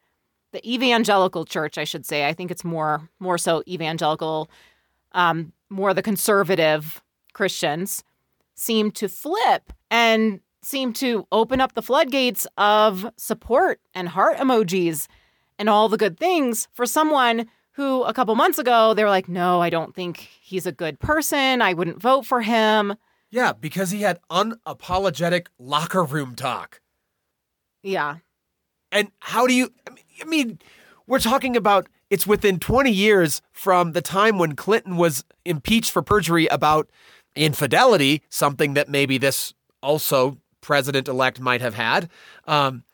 the 0.53 0.73
evangelical 0.73 1.45
church, 1.45 1.77
I 1.79 1.85
should 1.85 2.07
say. 2.07 2.27
I 2.27 2.33
think 2.33 2.51
it's 2.51 2.65
more 2.65 3.09
more 3.19 3.39
so 3.39 3.63
evangelical, 3.67 4.49
um, 5.13 5.53
more 5.69 5.93
the 5.93 6.03
conservative 6.03 7.03
Christians 7.33 8.05
seem 8.55 8.93
to 8.93 9.09
flip 9.09 9.73
and 9.91 10.41
seem 10.63 10.93
to 10.95 11.27
open 11.33 11.61
up 11.61 11.75
the 11.75 11.83
floodgates 11.83 12.47
of 12.57 13.11
support 13.17 13.81
and 13.95 14.09
heart 14.09 14.39
emojis 14.39 15.09
and 15.59 15.69
all 15.69 15.89
the 15.89 15.99
good 15.99 16.19
things 16.19 16.69
for 16.73 16.87
someone 16.87 17.47
who 17.73 18.05
a 18.05 18.15
couple 18.15 18.35
months 18.37 18.59
ago 18.59 18.95
they 18.95 19.03
were 19.03 19.11
like, 19.11 19.29
no, 19.29 19.61
I 19.61 19.71
don't 19.71 19.95
think 19.95 20.29
he's 20.41 20.67
a 20.67 20.73
good 20.73 21.01
person. 21.01 21.61
I 21.61 21.75
wouldn't 21.75 22.01
vote 22.01 22.25
for 22.25 22.41
him. 22.41 22.95
Yeah, 23.31 23.53
because 23.53 23.91
he 23.91 24.03
had 24.03 24.21
unapologetic 24.31 25.47
locker 25.59 26.05
room 26.05 26.35
talk. 26.35 26.81
Yeah. 27.83 28.17
And 28.93 29.11
how 29.21 29.47
do 29.47 29.55
you? 29.55 29.71
I 30.21 30.25
mean, 30.25 30.59
we're 31.07 31.19
talking 31.19 31.57
about 31.57 31.89
it's 32.11 32.27
within 32.27 32.59
20 32.59 32.91
years 32.91 33.43
from 33.53 33.93
the 33.93 34.01
time 34.01 34.39
when 34.39 34.55
Clinton 34.55 34.97
was 34.97 35.25
impeached 35.45 35.91
for 35.91 36.01
perjury 36.01 36.47
about 36.47 36.89
infidelity, 37.35 38.23
something 38.29 38.75
that 38.75 38.89
maybe 38.89 39.19
this 39.19 39.53
also 39.83 40.39
president 40.61 41.09
elect 41.09 41.41
might 41.41 41.61
have 41.61 41.75
had. 41.75 42.09
Um, 42.47 42.85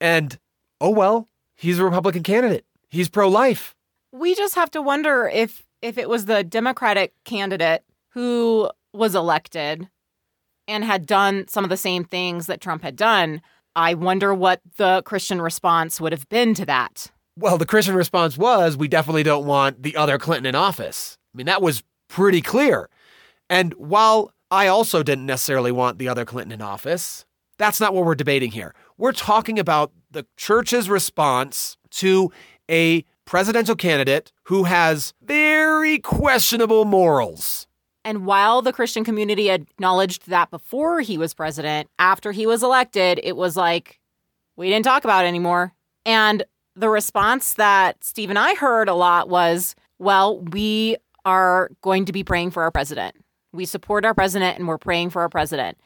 and 0.00 0.38
oh 0.80 0.90
well, 0.90 1.28
he's 1.54 1.78
a 1.78 1.84
Republican 1.84 2.22
candidate. 2.22 2.64
He's 2.88 3.08
pro 3.08 3.28
life. 3.28 3.74
We 4.12 4.34
just 4.34 4.54
have 4.54 4.70
to 4.72 4.82
wonder 4.82 5.28
if 5.32 5.64
if 5.82 5.98
it 5.98 6.08
was 6.08 6.26
the 6.26 6.42
Democratic 6.42 7.12
candidate 7.24 7.84
who 8.10 8.70
was 8.96 9.14
elected 9.14 9.88
and 10.68 10.84
had 10.84 11.06
done 11.06 11.46
some 11.48 11.64
of 11.64 11.70
the 11.70 11.76
same 11.76 12.04
things 12.04 12.46
that 12.46 12.60
Trump 12.60 12.82
had 12.82 12.96
done, 12.96 13.40
I 13.74 13.94
wonder 13.94 14.34
what 14.34 14.60
the 14.76 15.02
Christian 15.04 15.40
response 15.40 16.00
would 16.00 16.12
have 16.12 16.28
been 16.28 16.54
to 16.54 16.66
that. 16.66 17.10
Well, 17.38 17.58
the 17.58 17.66
Christian 17.66 17.94
response 17.94 18.38
was 18.38 18.76
we 18.76 18.88
definitely 18.88 19.22
don't 19.22 19.46
want 19.46 19.82
the 19.82 19.96
other 19.96 20.18
Clinton 20.18 20.46
in 20.46 20.54
office. 20.54 21.18
I 21.34 21.36
mean, 21.36 21.46
that 21.46 21.60
was 21.60 21.82
pretty 22.08 22.40
clear. 22.40 22.88
And 23.50 23.74
while 23.74 24.32
I 24.50 24.66
also 24.68 25.02
didn't 25.02 25.26
necessarily 25.26 25.72
want 25.72 25.98
the 25.98 26.08
other 26.08 26.24
Clinton 26.24 26.52
in 26.52 26.62
office, 26.62 27.26
that's 27.58 27.80
not 27.80 27.94
what 27.94 28.04
we're 28.04 28.14
debating 28.14 28.50
here. 28.50 28.74
We're 28.96 29.12
talking 29.12 29.58
about 29.58 29.92
the 30.10 30.26
church's 30.36 30.88
response 30.88 31.76
to 31.90 32.32
a 32.70 33.04
presidential 33.26 33.76
candidate 33.76 34.32
who 34.44 34.64
has 34.64 35.12
very 35.22 35.98
questionable 35.98 36.84
morals. 36.84 37.66
And 38.06 38.24
while 38.24 38.62
the 38.62 38.72
Christian 38.72 39.02
community 39.02 39.50
acknowledged 39.50 40.28
that 40.28 40.52
before 40.52 41.00
he 41.00 41.18
was 41.18 41.34
president, 41.34 41.90
after 41.98 42.30
he 42.30 42.46
was 42.46 42.62
elected, 42.62 43.18
it 43.24 43.36
was 43.36 43.56
like, 43.56 43.98
we 44.56 44.70
didn't 44.70 44.84
talk 44.84 45.02
about 45.02 45.24
it 45.24 45.28
anymore. 45.28 45.72
And 46.04 46.44
the 46.76 46.88
response 46.88 47.54
that 47.54 48.04
Steve 48.04 48.30
and 48.30 48.38
I 48.38 48.54
heard 48.54 48.88
a 48.88 48.94
lot 48.94 49.28
was, 49.28 49.74
well, 49.98 50.38
we 50.38 50.96
are 51.24 51.68
going 51.82 52.04
to 52.04 52.12
be 52.12 52.22
praying 52.22 52.52
for 52.52 52.62
our 52.62 52.70
president. 52.70 53.16
We 53.52 53.64
support 53.64 54.04
our 54.04 54.14
president 54.14 54.56
and 54.56 54.68
we're 54.68 54.78
praying 54.78 55.10
for 55.10 55.22
our 55.22 55.28
president. 55.28 55.76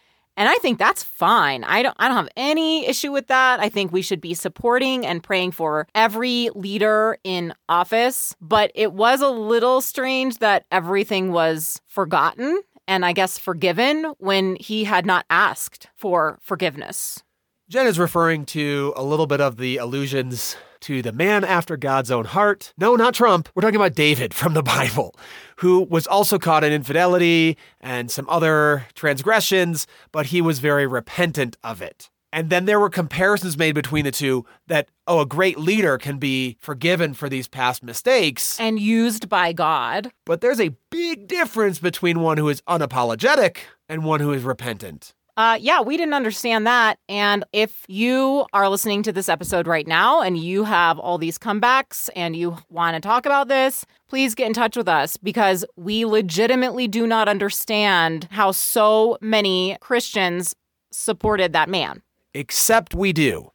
And 0.41 0.49
I 0.49 0.55
think 0.55 0.79
that's 0.79 1.03
fine. 1.03 1.65
I 1.65 1.83
don't 1.83 1.95
I 1.99 2.09
don't 2.09 2.17
have 2.17 2.31
any 2.35 2.87
issue 2.87 3.13
with 3.13 3.27
that. 3.27 3.61
I 3.61 3.69
think 3.69 3.93
we 3.93 4.01
should 4.01 4.23
be 4.23 4.33
supporting 4.33 5.05
and 5.05 5.23
praying 5.23 5.51
for 5.51 5.87
every 5.95 6.49
leader 6.55 7.19
in 7.25 7.53
office, 7.69 8.35
but 8.41 8.73
it 8.75 8.95
was 8.95 9.21
a 9.21 9.29
little 9.29 9.83
strange 9.83 10.39
that 10.39 10.65
everything 10.73 11.31
was 11.31 11.83
forgotten 11.87 12.63
and 12.89 13.05
I 13.05 13.13
guess 13.13 13.37
forgiven 13.37 14.15
when 14.17 14.57
he 14.57 14.85
had 14.85 15.05
not 15.05 15.27
asked 15.29 15.89
for 15.95 16.39
forgiveness. 16.41 17.23
Jen 17.69 17.87
is 17.87 17.99
referring 17.99 18.47
to 18.47 18.95
a 18.97 19.05
little 19.05 19.27
bit 19.27 19.43
of 19.43 19.59
the 19.59 19.77
allusions 19.77 20.57
to 20.81 21.03
the 21.03 21.13
man 21.13 21.45
after 21.45 21.77
God's 21.77 22.11
own 22.11 22.25
heart. 22.25 22.73
No, 22.79 22.97
not 22.97 23.15
Trump. 23.15 23.49
We're 23.55 23.63
talking 23.63 23.77
about 23.77 23.95
David 23.95 24.35
from 24.35 24.55
the 24.55 24.63
Bible, 24.77 25.15
who 25.57 25.81
was 25.83 26.07
also 26.07 26.39
caught 26.39 26.65
in 26.65 26.73
infidelity 26.73 27.57
and 27.81 28.11
some 28.11 28.29
other 28.29 28.87
transgressions, 28.95 29.87
but 30.13 30.27
he 30.27 30.41
was 30.41 30.59
very 30.59 30.87
repentant 30.87 31.57
of 31.63 31.83
it. 31.83 32.11
And 32.33 32.49
then 32.49 32.65
there 32.65 32.79
were 32.79 32.91
comparisons 32.91 33.59
made 33.59 33.75
between 33.75 34.05
the 34.05 34.13
two 34.13 34.45
that, 34.69 34.89
oh, 35.07 35.21
a 35.21 35.27
great 35.27 35.59
leader 35.59 35.99
can 35.99 36.19
be 36.19 36.57
forgiven 36.61 37.13
for 37.13 37.29
these 37.29 37.49
past 37.49 37.83
mistakes 37.83 38.59
and 38.61 38.79
used 38.79 39.29
by 39.29 39.53
God. 39.53 40.13
But 40.25 40.41
there's 40.41 40.61
a 40.61 40.77
big 40.91 41.27
difference 41.27 41.81
between 41.81 42.21
one 42.21 42.39
who 42.39 42.49
is 42.49 42.63
unapologetic 42.63 43.59
and 43.89 44.05
one 44.05 44.21
who 44.21 44.33
is 44.33 44.45
repentant. 44.45 45.13
Uh, 45.41 45.57
yeah, 45.59 45.81
we 45.81 45.97
didn't 45.97 46.13
understand 46.13 46.67
that. 46.67 46.99
And 47.09 47.47
if 47.55 47.87
you 47.89 48.45
are 48.53 48.69
listening 48.69 49.03
to 49.05 49.11
this 49.11 49.27
episode 49.27 49.67
right 49.67 49.87
now 49.87 50.21
and 50.21 50.37
you 50.37 50.65
have 50.65 50.99
all 50.99 51.17
these 51.17 51.39
comebacks 51.39 52.11
and 52.15 52.37
you 52.37 52.59
want 52.69 52.95
to 52.95 53.01
talk 53.01 53.25
about 53.25 53.49
this, 53.49 53.87
please 54.07 54.35
get 54.35 54.49
in 54.49 54.53
touch 54.53 54.77
with 54.77 54.87
us 54.87 55.17
because 55.17 55.65
we 55.77 56.05
legitimately 56.05 56.89
do 56.89 57.07
not 57.07 57.27
understand 57.27 58.29
how 58.31 58.51
so 58.51 59.17
many 59.23 59.79
Christians 59.81 60.55
supported 60.93 61.55
that 61.55 61.71
man. 61.71 62.03
Except 62.35 62.95
we 62.95 63.15
do. 63.15 63.51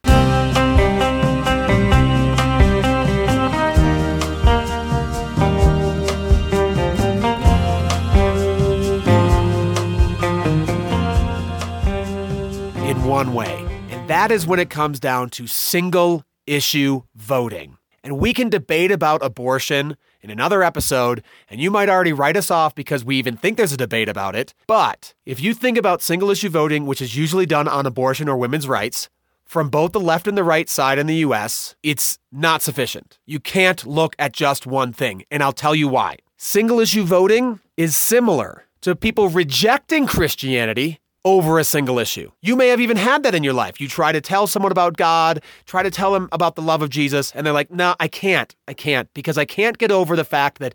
One 13.06 13.34
way, 13.34 13.64
and 13.90 14.10
that 14.10 14.32
is 14.32 14.48
when 14.48 14.58
it 14.58 14.68
comes 14.68 14.98
down 14.98 15.30
to 15.30 15.46
single 15.46 16.24
issue 16.44 17.02
voting. 17.14 17.78
And 18.02 18.18
we 18.18 18.34
can 18.34 18.48
debate 18.48 18.90
about 18.90 19.24
abortion 19.24 19.96
in 20.22 20.30
another 20.30 20.64
episode, 20.64 21.22
and 21.48 21.60
you 21.60 21.70
might 21.70 21.88
already 21.88 22.12
write 22.12 22.36
us 22.36 22.50
off 22.50 22.74
because 22.74 23.04
we 23.04 23.16
even 23.16 23.36
think 23.36 23.56
there's 23.56 23.72
a 23.72 23.76
debate 23.76 24.08
about 24.08 24.34
it. 24.34 24.54
But 24.66 25.14
if 25.24 25.40
you 25.40 25.54
think 25.54 25.78
about 25.78 26.02
single 26.02 26.30
issue 26.30 26.48
voting, 26.48 26.84
which 26.84 27.00
is 27.00 27.16
usually 27.16 27.46
done 27.46 27.68
on 27.68 27.86
abortion 27.86 28.28
or 28.28 28.36
women's 28.36 28.66
rights, 28.66 29.08
from 29.44 29.70
both 29.70 29.92
the 29.92 30.00
left 30.00 30.26
and 30.26 30.36
the 30.36 30.42
right 30.42 30.68
side 30.68 30.98
in 30.98 31.06
the 31.06 31.22
US, 31.26 31.76
it's 31.84 32.18
not 32.32 32.60
sufficient. 32.60 33.20
You 33.24 33.38
can't 33.38 33.86
look 33.86 34.16
at 34.18 34.32
just 34.32 34.66
one 34.66 34.92
thing, 34.92 35.22
and 35.30 35.44
I'll 35.44 35.52
tell 35.52 35.76
you 35.76 35.86
why. 35.86 36.16
Single 36.36 36.80
issue 36.80 37.04
voting 37.04 37.60
is 37.76 37.96
similar 37.96 38.64
to 38.80 38.96
people 38.96 39.28
rejecting 39.28 40.08
Christianity 40.08 40.98
over 41.26 41.58
a 41.58 41.64
single 41.64 41.98
issue. 41.98 42.30
You 42.40 42.54
may 42.54 42.68
have 42.68 42.80
even 42.80 42.96
had 42.96 43.24
that 43.24 43.34
in 43.34 43.42
your 43.42 43.52
life. 43.52 43.80
You 43.80 43.88
try 43.88 44.12
to 44.12 44.20
tell 44.20 44.46
someone 44.46 44.70
about 44.70 44.96
God, 44.96 45.42
try 45.66 45.82
to 45.82 45.90
tell 45.90 46.12
them 46.12 46.28
about 46.30 46.54
the 46.54 46.62
love 46.62 46.82
of 46.82 46.88
Jesus, 46.88 47.32
and 47.32 47.44
they're 47.44 47.52
like, 47.52 47.70
no, 47.70 47.96
I 47.98 48.06
can't. 48.06 48.54
I 48.68 48.74
can't 48.74 49.12
because 49.12 49.36
I 49.36 49.44
can't 49.44 49.76
get 49.76 49.90
over 49.90 50.14
the 50.14 50.24
fact 50.24 50.60
that 50.60 50.72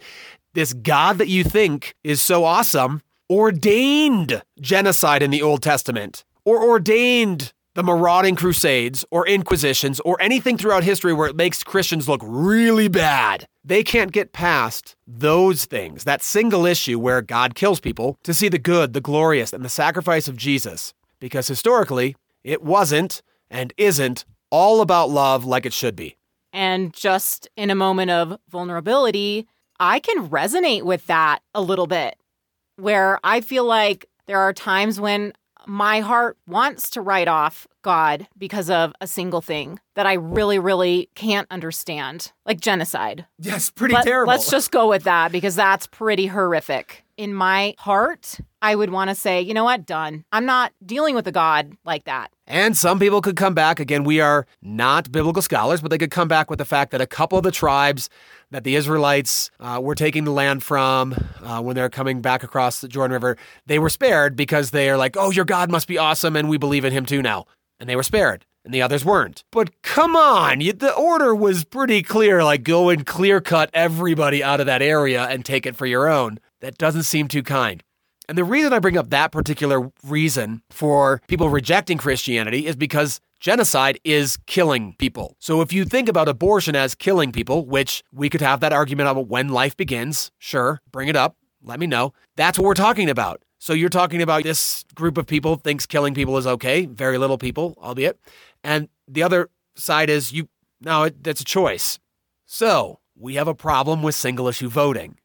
this 0.54 0.74
God 0.74 1.20
that 1.20 1.30
you 1.30 1.46
think 1.46 1.96
is 2.04 2.22
so 2.22 2.44
awesome 2.44 3.02
ordained 3.30 4.44
genocide 4.60 5.24
in 5.24 5.32
the 5.32 5.42
Old 5.42 5.64
Testament 5.64 6.26
or 6.44 6.62
ordained 6.62 7.54
the 7.74 7.84
marauding 7.84 8.36
crusades 8.36 9.06
or 9.12 9.26
inquisitions 9.28 10.00
or 10.02 10.22
anything 10.22 10.58
throughout 10.58 10.84
history 10.84 11.14
where 11.14 11.28
it 11.28 11.36
makes 11.36 11.64
Christians 11.64 12.10
look 12.10 12.22
really 12.24 12.88
bad. 12.88 13.48
They 13.64 13.84
can't 13.84 14.12
get 14.12 14.34
past 14.34 14.96
those 15.08 15.66
things, 15.66 16.04
that 16.04 16.22
single 16.22 16.66
issue 16.66 17.00
where 17.00 17.22
God 17.22 17.56
kills 17.56 17.80
people, 17.80 18.18
to 18.24 18.34
see 18.34 18.50
the 18.50 18.60
good, 18.60 18.94
the 18.94 19.02
glorious, 19.02 19.54
and 19.54 19.64
the 19.64 19.70
sacrifice 19.70 20.28
of 20.28 20.36
Jesus. 20.36 20.94
Because 21.20 21.48
historically, 21.48 22.16
it 22.44 22.62
wasn't 22.64 23.22
and 23.50 23.74
isn't 23.78 24.26
all 24.50 24.82
about 24.82 25.10
love 25.10 25.46
like 25.46 25.66
it 25.66 25.74
should 25.74 25.96
be. 25.96 26.18
And 26.52 26.94
just 26.94 27.48
in 27.56 27.70
a 27.70 27.76
moment 27.76 28.12
of 28.12 28.38
vulnerability, 28.50 29.48
I 29.80 30.00
can 30.00 30.28
resonate 30.28 30.84
with 30.84 31.08
that 31.08 31.40
a 31.56 31.62
little 31.62 31.88
bit, 31.88 32.16
where 32.76 33.20
I 33.24 33.42
feel 33.42 33.64
like 33.64 34.08
there 34.28 34.40
are 34.40 34.54
times 34.54 35.00
when 35.00 35.34
my 35.68 36.00
heart 36.00 36.38
wants 36.48 36.90
to 36.92 37.02
write 37.02 37.28
off 37.28 37.68
God 37.82 38.28
because 38.38 38.70
of 38.70 38.94
a 39.02 39.08
single 39.08 39.42
thing 39.42 39.80
that 39.96 40.06
I 40.06 40.14
really, 40.14 40.60
really 40.60 41.10
can't 41.16 41.48
understand, 41.52 42.32
like 42.46 42.60
genocide. 42.60 43.26
Yes, 43.40 43.70
pretty 43.70 43.96
Let- 43.96 44.06
terrible. 44.06 44.32
Let's 44.32 44.50
just 44.50 44.72
go 44.72 44.88
with 44.90 45.04
that 45.04 45.32
because 45.32 45.56
that's 45.56 45.88
pretty 45.88 46.28
horrific. 46.28 47.04
In 47.18 47.34
my 47.34 47.76
heart, 47.78 48.40
I 48.62 48.76
would 48.76 48.90
want 48.90 49.10
to 49.10 49.16
say, 49.16 49.42
you 49.42 49.54
know 49.54 49.64
what, 49.64 49.86
done. 49.86 50.26
I'm 50.32 50.46
not 50.46 50.74
dealing 50.86 51.16
with 51.16 51.28
a 51.28 51.32
God 51.32 51.74
like 51.86 52.06
that. 52.06 52.32
And 52.52 52.76
some 52.76 53.00
people 53.00 53.22
could 53.22 53.38
come 53.38 53.54
back. 53.54 53.80
Again, 53.80 54.04
we 54.04 54.20
are 54.20 54.46
not 54.62 55.10
biblical 55.10 55.42
scholars, 55.42 55.80
but 55.80 55.90
they 55.90 55.98
could 55.98 56.12
come 56.12 56.28
back 56.28 56.50
with 56.50 56.60
the 56.60 56.66
fact 56.66 56.92
that 56.92 57.00
a 57.00 57.08
couple 57.08 57.38
of 57.38 57.46
the 57.46 57.52
tribes 57.52 58.10
that 58.50 58.66
the 58.66 58.76
Israelites 58.76 59.50
uh, 59.62 59.80
were 59.82 59.96
taking 59.96 60.26
the 60.26 60.32
land 60.32 60.62
from 60.62 61.14
uh, 61.42 61.62
when 61.62 61.78
they're 61.78 61.90
coming 61.90 62.20
back 62.22 62.44
across 62.44 62.82
the 62.82 62.90
Jordan 62.90 63.14
River, 63.14 63.38
they 63.68 63.80
were 63.80 63.88
spared 63.90 64.36
because 64.36 64.72
they 64.72 64.90
are 64.90 64.98
like, 64.98 65.16
oh, 65.16 65.32
your 65.32 65.46
God 65.46 65.72
must 65.72 65.88
be 65.88 65.98
awesome, 65.98 66.36
and 66.36 66.50
we 66.50 66.58
believe 66.58 66.84
in 66.84 66.92
him 66.92 67.06
too 67.06 67.22
now. 67.22 67.46
And 67.80 67.88
they 67.88 67.96
were 67.96 68.04
spared, 68.04 68.46
and 68.66 68.74
the 68.74 68.82
others 68.82 69.06
weren't. 69.06 69.46
But 69.50 69.82
come 69.82 70.18
on, 70.18 70.60
you, 70.60 70.74
the 70.74 70.94
order 70.94 71.34
was 71.34 71.64
pretty 71.64 72.04
clear 72.04 72.44
like, 72.44 72.64
go 72.64 72.90
and 72.90 73.06
clear 73.06 73.40
cut 73.40 73.70
everybody 73.74 74.44
out 74.44 74.60
of 74.60 74.66
that 74.66 74.82
area 74.82 75.24
and 75.24 75.46
take 75.46 75.66
it 75.66 75.78
for 75.78 75.86
your 75.86 76.10
own. 76.10 76.38
That 76.60 76.78
doesn't 76.78 77.04
seem 77.04 77.30
too 77.30 77.44
kind. 77.44 77.82
And 78.32 78.38
the 78.38 78.46
reason 78.46 78.72
I 78.72 78.80
bring 78.80 78.98
up 78.98 79.10
that 79.10 79.34
particular 79.34 79.92
reason 80.06 80.62
for 80.70 81.22
people 81.28 81.50
rejecting 81.50 81.98
Christianity 81.98 82.66
is 82.66 82.78
because 82.78 83.20
genocide 83.42 84.00
is 84.06 84.38
killing 84.48 84.96
people. 85.00 85.36
So 85.40 85.60
if 85.60 85.74
you 85.74 85.84
think 85.84 86.08
about 86.08 86.30
abortion 86.30 86.74
as 86.74 86.96
killing 86.96 87.34
people, 87.34 87.66
which 87.66 88.06
we 88.14 88.30
could 88.30 88.40
have 88.40 88.62
that 88.62 88.72
argument 88.72 89.10
about 89.10 89.28
when 89.28 89.50
life 89.50 89.76
begins, 89.76 90.32
sure, 90.38 90.80
bring 90.94 91.10
it 91.10 91.18
up, 91.18 91.36
let 91.62 91.78
me 91.78 91.88
know. 91.88 92.14
That's 92.38 92.58
what 92.58 92.64
we're 92.64 92.74
talking 92.74 93.10
about. 93.10 93.44
So 93.60 93.74
you're 93.74 93.90
talking 93.90 94.22
about 94.22 94.44
this 94.44 94.86
group 94.96 95.18
of 95.18 95.28
people 95.28 95.58
thinks 95.58 95.86
killing 95.86 96.14
people 96.14 96.38
is 96.38 96.48
okay, 96.48 96.86
very 96.86 97.18
little 97.18 97.38
people, 97.38 97.78
albeit. 97.84 98.18
And 98.64 98.88
the 99.10 99.24
other 99.24 99.50
side 99.76 100.10
is 100.10 100.32
you 100.32 100.48
no, 100.80 101.04
it, 101.04 101.22
that's 101.22 101.42
a 101.42 101.44
choice. 101.44 102.00
So, 102.46 103.00
we 103.14 103.36
have 103.36 103.50
a 103.50 103.54
problem 103.54 104.02
with 104.02 104.16
single 104.16 104.48
issue 104.48 104.70
voting. 104.70 105.18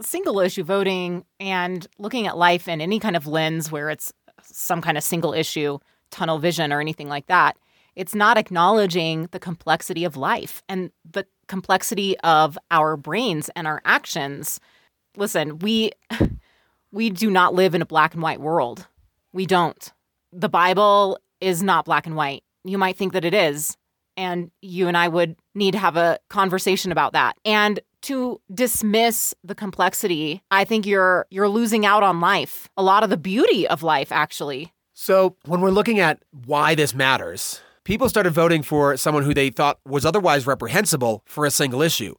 Single 0.00 0.40
issue 0.40 0.62
voting 0.62 1.24
and 1.40 1.86
looking 1.98 2.26
at 2.26 2.36
life 2.36 2.68
in 2.68 2.80
any 2.80 3.00
kind 3.00 3.16
of 3.16 3.26
lens 3.26 3.70
where 3.72 3.90
it's 3.90 4.12
some 4.42 4.80
kind 4.80 4.96
of 4.96 5.04
single 5.04 5.32
issue, 5.32 5.78
tunnel 6.10 6.38
vision, 6.38 6.72
or 6.72 6.80
anything 6.80 7.08
like 7.08 7.26
that, 7.26 7.56
it's 7.96 8.14
not 8.14 8.38
acknowledging 8.38 9.28
the 9.32 9.40
complexity 9.40 10.04
of 10.04 10.16
life 10.16 10.62
and 10.68 10.92
the 11.10 11.26
complexity 11.48 12.18
of 12.20 12.56
our 12.70 12.96
brains 12.96 13.50
and 13.56 13.66
our 13.66 13.82
actions. 13.84 14.60
Listen, 15.16 15.58
we 15.58 15.90
we 16.92 17.10
do 17.10 17.30
not 17.30 17.54
live 17.54 17.74
in 17.74 17.82
a 17.82 17.86
black 17.86 18.14
and 18.14 18.22
white 18.22 18.40
world. 18.40 18.86
We 19.32 19.46
don't. 19.46 19.92
The 20.32 20.48
Bible 20.48 21.18
is 21.40 21.62
not 21.62 21.84
black 21.84 22.06
and 22.06 22.16
white. 22.16 22.44
You 22.64 22.78
might 22.78 22.96
think 22.96 23.12
that 23.14 23.24
it 23.24 23.34
is, 23.34 23.76
and 24.16 24.50
you 24.62 24.88
and 24.88 24.96
I 24.96 25.08
would 25.08 25.36
need 25.54 25.72
to 25.72 25.78
have 25.78 25.96
a 25.96 26.18
conversation 26.28 26.92
about 26.92 27.14
that. 27.14 27.36
And 27.44 27.80
to 28.08 28.40
dismiss 28.52 29.34
the 29.44 29.54
complexity, 29.54 30.42
I 30.50 30.64
think 30.64 30.86
you're 30.86 31.26
you're 31.30 31.48
losing 31.48 31.84
out 31.84 32.02
on 32.02 32.20
life. 32.20 32.68
A 32.76 32.82
lot 32.82 33.04
of 33.04 33.10
the 33.10 33.16
beauty 33.16 33.68
of 33.68 33.82
life 33.82 34.10
actually. 34.10 34.72
So, 34.94 35.36
when 35.44 35.60
we're 35.60 35.70
looking 35.70 36.00
at 36.00 36.22
why 36.46 36.74
this 36.74 36.94
matters, 36.94 37.60
people 37.84 38.08
started 38.08 38.30
voting 38.30 38.62
for 38.62 38.96
someone 38.96 39.22
who 39.22 39.32
they 39.32 39.50
thought 39.50 39.78
was 39.86 40.04
otherwise 40.04 40.46
reprehensible 40.46 41.22
for 41.24 41.46
a 41.46 41.50
single 41.50 41.82
issue. 41.82 42.14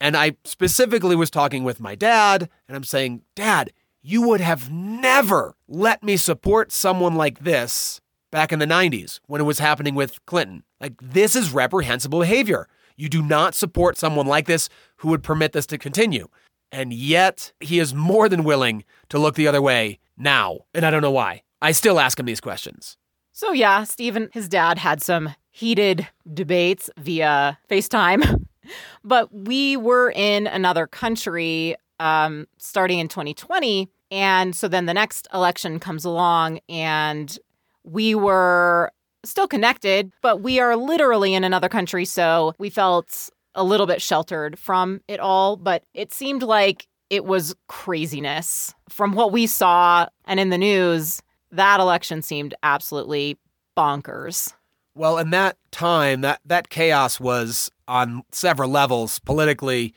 And 0.00 0.16
I 0.16 0.36
specifically 0.44 1.14
was 1.14 1.30
talking 1.30 1.62
with 1.62 1.78
my 1.78 1.94
dad, 1.94 2.48
and 2.66 2.76
I'm 2.76 2.84
saying, 2.84 3.22
Dad, 3.36 3.72
you 4.00 4.22
would 4.22 4.40
have 4.40 4.70
never 4.70 5.54
let 5.68 6.02
me 6.02 6.16
support 6.16 6.72
someone 6.72 7.14
like 7.14 7.40
this 7.40 8.00
back 8.30 8.52
in 8.52 8.58
the 8.58 8.66
90s 8.66 9.20
when 9.26 9.40
it 9.40 9.44
was 9.44 9.58
happening 9.58 9.94
with 9.94 10.24
Clinton. 10.26 10.64
Like, 10.80 10.94
this 11.00 11.36
is 11.36 11.52
reprehensible 11.52 12.20
behavior. 12.20 12.66
You 13.02 13.08
do 13.08 13.20
not 13.20 13.56
support 13.56 13.98
someone 13.98 14.28
like 14.28 14.46
this 14.46 14.68
who 14.98 15.08
would 15.08 15.24
permit 15.24 15.50
this 15.50 15.66
to 15.66 15.76
continue. 15.76 16.28
And 16.70 16.92
yet, 16.92 17.52
he 17.58 17.80
is 17.80 17.92
more 17.92 18.28
than 18.28 18.44
willing 18.44 18.84
to 19.08 19.18
look 19.18 19.34
the 19.34 19.48
other 19.48 19.60
way 19.60 19.98
now. 20.16 20.60
And 20.72 20.86
I 20.86 20.90
don't 20.92 21.02
know 21.02 21.10
why. 21.10 21.42
I 21.60 21.72
still 21.72 21.98
ask 21.98 22.20
him 22.20 22.26
these 22.26 22.40
questions. 22.40 22.96
So 23.32 23.50
yeah, 23.50 23.82
Stephen, 23.82 24.28
his 24.32 24.48
dad 24.48 24.78
had 24.78 25.02
some 25.02 25.34
heated 25.50 26.06
debates 26.32 26.90
via 26.96 27.58
FaceTime. 27.68 28.44
but 29.04 29.34
we 29.34 29.76
were 29.76 30.12
in 30.14 30.46
another 30.46 30.86
country 30.86 31.74
um, 31.98 32.46
starting 32.58 33.00
in 33.00 33.08
2020. 33.08 33.90
And 34.12 34.54
so 34.54 34.68
then 34.68 34.86
the 34.86 34.94
next 34.94 35.26
election 35.34 35.80
comes 35.80 36.04
along, 36.04 36.60
and 36.68 37.36
we 37.82 38.14
were 38.14 38.92
still 39.24 39.48
connected, 39.48 40.12
but 40.22 40.40
we 40.40 40.60
are 40.60 40.76
literally 40.76 41.34
in 41.34 41.44
another 41.44 41.68
country. 41.68 42.04
So 42.04 42.54
we 42.58 42.70
felt 42.70 43.30
a 43.54 43.64
little 43.64 43.86
bit 43.86 44.00
sheltered 44.00 44.58
from 44.58 45.00
it 45.08 45.20
all. 45.20 45.56
But 45.56 45.84
it 45.94 46.12
seemed 46.12 46.42
like 46.42 46.88
it 47.10 47.24
was 47.24 47.54
craziness 47.68 48.74
from 48.88 49.12
what 49.12 49.32
we 49.32 49.46
saw 49.46 50.06
and 50.24 50.40
in 50.40 50.50
the 50.50 50.58
news. 50.58 51.22
That 51.50 51.80
election 51.80 52.22
seemed 52.22 52.54
absolutely 52.62 53.38
bonkers. 53.76 54.54
Well, 54.94 55.18
in 55.18 55.30
that 55.30 55.56
time, 55.70 56.20
that, 56.22 56.40
that 56.44 56.68
chaos 56.68 57.18
was 57.18 57.70
on 57.88 58.22
several 58.30 58.70
levels 58.70 59.18
politically, 59.20 59.94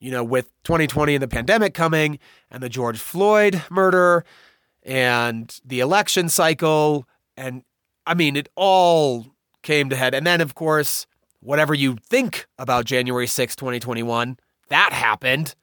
you 0.00 0.10
know, 0.10 0.24
with 0.24 0.50
2020 0.64 1.14
and 1.14 1.22
the 1.22 1.28
pandemic 1.28 1.74
coming 1.74 2.18
and 2.50 2.62
the 2.62 2.68
George 2.68 2.98
Floyd 2.98 3.62
murder 3.70 4.24
and 4.82 5.58
the 5.64 5.80
election 5.80 6.28
cycle. 6.28 7.06
And 7.36 7.64
I 8.06 8.14
mean, 8.14 8.36
it 8.36 8.48
all 8.56 9.26
came 9.62 9.88
to 9.90 9.96
head. 9.96 10.14
And 10.14 10.26
then, 10.26 10.40
of 10.40 10.54
course, 10.54 11.06
whatever 11.40 11.74
you 11.74 11.96
think 12.02 12.46
about 12.58 12.84
January 12.84 13.26
6, 13.26 13.56
2021, 13.56 14.38
that 14.68 14.92
happened. 14.92 15.54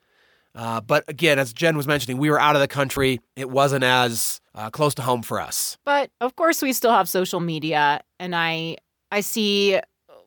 Uh, 0.53 0.81
but 0.81 1.03
again, 1.07 1.39
as 1.39 1.53
Jen 1.53 1.77
was 1.77 1.87
mentioning, 1.87 2.17
we 2.17 2.29
were 2.29 2.39
out 2.39 2.55
of 2.55 2.61
the 2.61 2.67
country. 2.67 3.21
It 3.35 3.49
wasn't 3.49 3.83
as 3.83 4.41
uh, 4.53 4.69
close 4.69 4.93
to 4.95 5.01
home 5.01 5.21
for 5.21 5.39
us. 5.39 5.77
But 5.85 6.11
of 6.19 6.35
course, 6.35 6.61
we 6.61 6.73
still 6.73 6.91
have 6.91 7.07
social 7.07 7.39
media, 7.39 8.01
and 8.19 8.35
I 8.35 8.77
I 9.11 9.21
see 9.21 9.79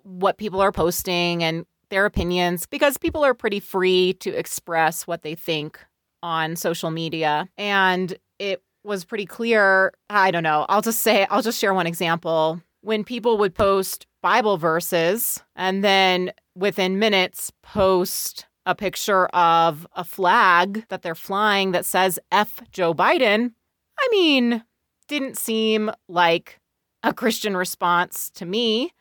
what 0.02 0.38
people 0.38 0.60
are 0.60 0.72
posting 0.72 1.42
and 1.42 1.66
their 1.90 2.06
opinions 2.06 2.66
because 2.66 2.96
people 2.96 3.24
are 3.24 3.34
pretty 3.34 3.60
free 3.60 4.14
to 4.14 4.30
express 4.30 5.06
what 5.06 5.22
they 5.22 5.34
think 5.34 5.78
on 6.22 6.56
social 6.56 6.90
media. 6.90 7.48
And 7.58 8.16
it 8.38 8.62
was 8.84 9.04
pretty 9.04 9.26
clear. 9.26 9.92
I 10.10 10.30
don't 10.30 10.42
know. 10.42 10.66
I'll 10.68 10.82
just 10.82 11.02
say, 11.02 11.26
I'll 11.30 11.42
just 11.42 11.58
share 11.58 11.74
one 11.74 11.86
example. 11.86 12.60
When 12.82 13.02
people 13.02 13.38
would 13.38 13.54
post 13.54 14.06
Bible 14.22 14.58
verses 14.58 15.42
and 15.56 15.82
then 15.82 16.32
within 16.54 16.98
minutes 16.98 17.50
post 17.62 18.46
a 18.66 18.74
picture 18.74 19.26
of 19.28 19.86
a 19.94 20.04
flag 20.04 20.86
that 20.88 21.02
they're 21.02 21.14
flying 21.14 21.72
that 21.72 21.84
says 21.84 22.18
F 22.30 22.60
Joe 22.70 22.94
Biden, 22.94 23.52
I 23.98 24.08
mean, 24.10 24.64
didn't 25.08 25.38
seem 25.38 25.90
like 26.08 26.60
a 27.02 27.12
Christian 27.12 27.56
response 27.56 28.30
to 28.30 28.46
me. 28.46 28.92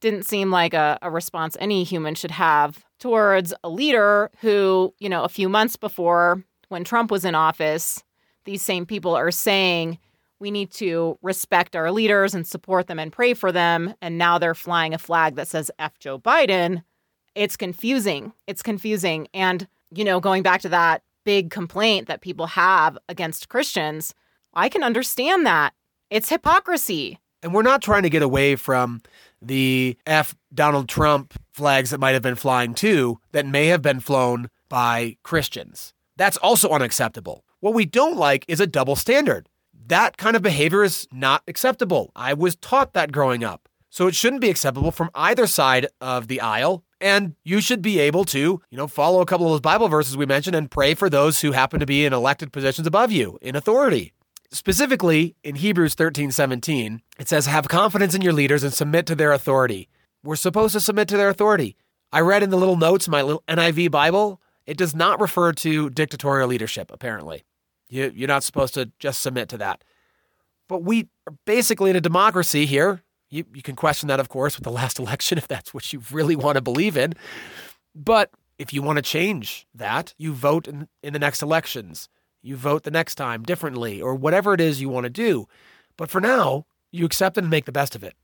Didn't 0.00 0.24
seem 0.24 0.50
like 0.50 0.74
a, 0.74 0.98
a 1.00 1.10
response 1.10 1.56
any 1.60 1.84
human 1.84 2.14
should 2.14 2.32
have 2.32 2.84
towards 2.98 3.54
a 3.62 3.68
leader 3.68 4.30
who, 4.40 4.94
you 4.98 5.08
know, 5.08 5.22
a 5.22 5.28
few 5.28 5.48
months 5.48 5.76
before 5.76 6.42
when 6.68 6.82
Trump 6.82 7.10
was 7.10 7.24
in 7.24 7.34
office, 7.34 8.02
these 8.44 8.62
same 8.62 8.86
people 8.86 9.14
are 9.14 9.30
saying 9.30 9.98
we 10.38 10.50
need 10.50 10.72
to 10.72 11.18
respect 11.22 11.76
our 11.76 11.92
leaders 11.92 12.34
and 12.34 12.46
support 12.46 12.88
them 12.88 12.98
and 12.98 13.12
pray 13.12 13.32
for 13.32 13.52
them. 13.52 13.94
And 14.02 14.18
now 14.18 14.38
they're 14.38 14.54
flying 14.54 14.92
a 14.92 14.98
flag 14.98 15.36
that 15.36 15.48
says 15.48 15.70
F 15.78 15.98
Joe 15.98 16.18
Biden. 16.18 16.82
It's 17.34 17.56
confusing. 17.56 18.32
It's 18.46 18.62
confusing. 18.62 19.28
And, 19.32 19.68
you 19.94 20.04
know, 20.04 20.20
going 20.20 20.42
back 20.42 20.60
to 20.62 20.68
that 20.70 21.02
big 21.24 21.50
complaint 21.50 22.08
that 22.08 22.20
people 22.20 22.48
have 22.48 22.98
against 23.08 23.48
Christians, 23.48 24.14
I 24.52 24.68
can 24.68 24.82
understand 24.82 25.46
that. 25.46 25.74
It's 26.10 26.28
hypocrisy. 26.28 27.20
And 27.42 27.54
we're 27.54 27.62
not 27.62 27.80
trying 27.80 28.02
to 28.02 28.10
get 28.10 28.22
away 28.22 28.56
from 28.56 29.00
the 29.40 29.96
F 30.06 30.34
Donald 30.52 30.88
Trump 30.88 31.34
flags 31.52 31.90
that 31.90 32.00
might 32.00 32.12
have 32.12 32.22
been 32.22 32.34
flying 32.34 32.74
too, 32.74 33.18
that 33.32 33.46
may 33.46 33.66
have 33.66 33.82
been 33.82 34.00
flown 34.00 34.50
by 34.68 35.16
Christians. 35.22 35.94
That's 36.16 36.36
also 36.36 36.68
unacceptable. 36.70 37.44
What 37.62 37.74
we 37.74 37.84
don't 37.84 38.16
like 38.16 38.44
is 38.48 38.58
a 38.58 38.66
double 38.66 38.96
standard. 38.96 39.48
That 39.86 40.16
kind 40.16 40.34
of 40.34 40.42
behavior 40.42 40.82
is 40.82 41.06
not 41.12 41.44
acceptable. 41.46 42.10
I 42.16 42.34
was 42.34 42.56
taught 42.56 42.92
that 42.94 43.12
growing 43.12 43.44
up. 43.44 43.68
So 43.88 44.08
it 44.08 44.16
shouldn't 44.16 44.40
be 44.40 44.50
acceptable 44.50 44.90
from 44.90 45.10
either 45.14 45.46
side 45.46 45.86
of 46.00 46.26
the 46.26 46.40
aisle. 46.40 46.82
And 47.00 47.36
you 47.44 47.60
should 47.60 47.80
be 47.80 48.00
able 48.00 48.24
to, 48.24 48.60
you 48.68 48.76
know, 48.76 48.88
follow 48.88 49.20
a 49.20 49.26
couple 49.26 49.46
of 49.46 49.52
those 49.52 49.60
Bible 49.60 49.86
verses 49.86 50.16
we 50.16 50.26
mentioned 50.26 50.56
and 50.56 50.72
pray 50.72 50.94
for 50.94 51.08
those 51.08 51.40
who 51.40 51.52
happen 51.52 51.78
to 51.78 51.86
be 51.86 52.04
in 52.04 52.12
elected 52.12 52.52
positions 52.52 52.88
above 52.88 53.12
you 53.12 53.38
in 53.40 53.54
authority. 53.54 54.12
Specifically, 54.50 55.36
in 55.44 55.54
Hebrews 55.54 55.94
13 55.94 56.32
17, 56.32 57.00
it 57.20 57.28
says, 57.28 57.46
Have 57.46 57.68
confidence 57.68 58.12
in 58.12 58.22
your 58.22 58.32
leaders 58.32 58.64
and 58.64 58.74
submit 58.74 59.06
to 59.06 59.14
their 59.14 59.30
authority. 59.30 59.88
We're 60.24 60.34
supposed 60.34 60.72
to 60.72 60.80
submit 60.80 61.06
to 61.10 61.16
their 61.16 61.28
authority. 61.28 61.76
I 62.12 62.22
read 62.22 62.42
in 62.42 62.50
the 62.50 62.58
little 62.58 62.76
notes, 62.76 63.06
my 63.06 63.22
little 63.22 63.44
NIV 63.46 63.92
Bible, 63.92 64.40
it 64.66 64.76
does 64.76 64.96
not 64.96 65.20
refer 65.20 65.52
to 65.52 65.90
dictatorial 65.90 66.48
leadership, 66.48 66.90
apparently. 66.92 67.44
You, 67.92 68.10
you're 68.14 68.28
not 68.28 68.42
supposed 68.42 68.72
to 68.74 68.90
just 68.98 69.20
submit 69.20 69.50
to 69.50 69.58
that. 69.58 69.84
But 70.66 70.82
we 70.82 71.08
are 71.26 71.34
basically 71.44 71.90
in 71.90 71.96
a 71.96 72.00
democracy 72.00 72.64
here. 72.64 73.02
You, 73.28 73.44
you 73.52 73.60
can 73.60 73.76
question 73.76 74.06
that, 74.08 74.18
of 74.18 74.30
course, 74.30 74.56
with 74.56 74.64
the 74.64 74.72
last 74.72 74.98
election 74.98 75.36
if 75.36 75.46
that's 75.46 75.74
what 75.74 75.92
you 75.92 76.00
really 76.10 76.34
want 76.34 76.56
to 76.56 76.62
believe 76.62 76.96
in. 76.96 77.12
But 77.94 78.30
if 78.58 78.72
you 78.72 78.80
want 78.80 78.96
to 78.96 79.02
change 79.02 79.66
that, 79.74 80.14
you 80.16 80.32
vote 80.32 80.66
in, 80.66 80.88
in 81.02 81.12
the 81.12 81.18
next 81.18 81.42
elections. 81.42 82.08
You 82.40 82.56
vote 82.56 82.84
the 82.84 82.90
next 82.90 83.16
time 83.16 83.42
differently, 83.42 84.00
or 84.00 84.14
whatever 84.14 84.54
it 84.54 84.60
is 84.60 84.80
you 84.80 84.88
want 84.88 85.04
to 85.04 85.10
do. 85.10 85.46
But 85.98 86.08
for 86.08 86.20
now, 86.20 86.64
you 86.90 87.04
accept 87.04 87.36
it 87.36 87.42
and 87.42 87.50
make 87.50 87.66
the 87.66 87.72
best 87.72 87.94
of 87.94 88.02
it. 88.02 88.14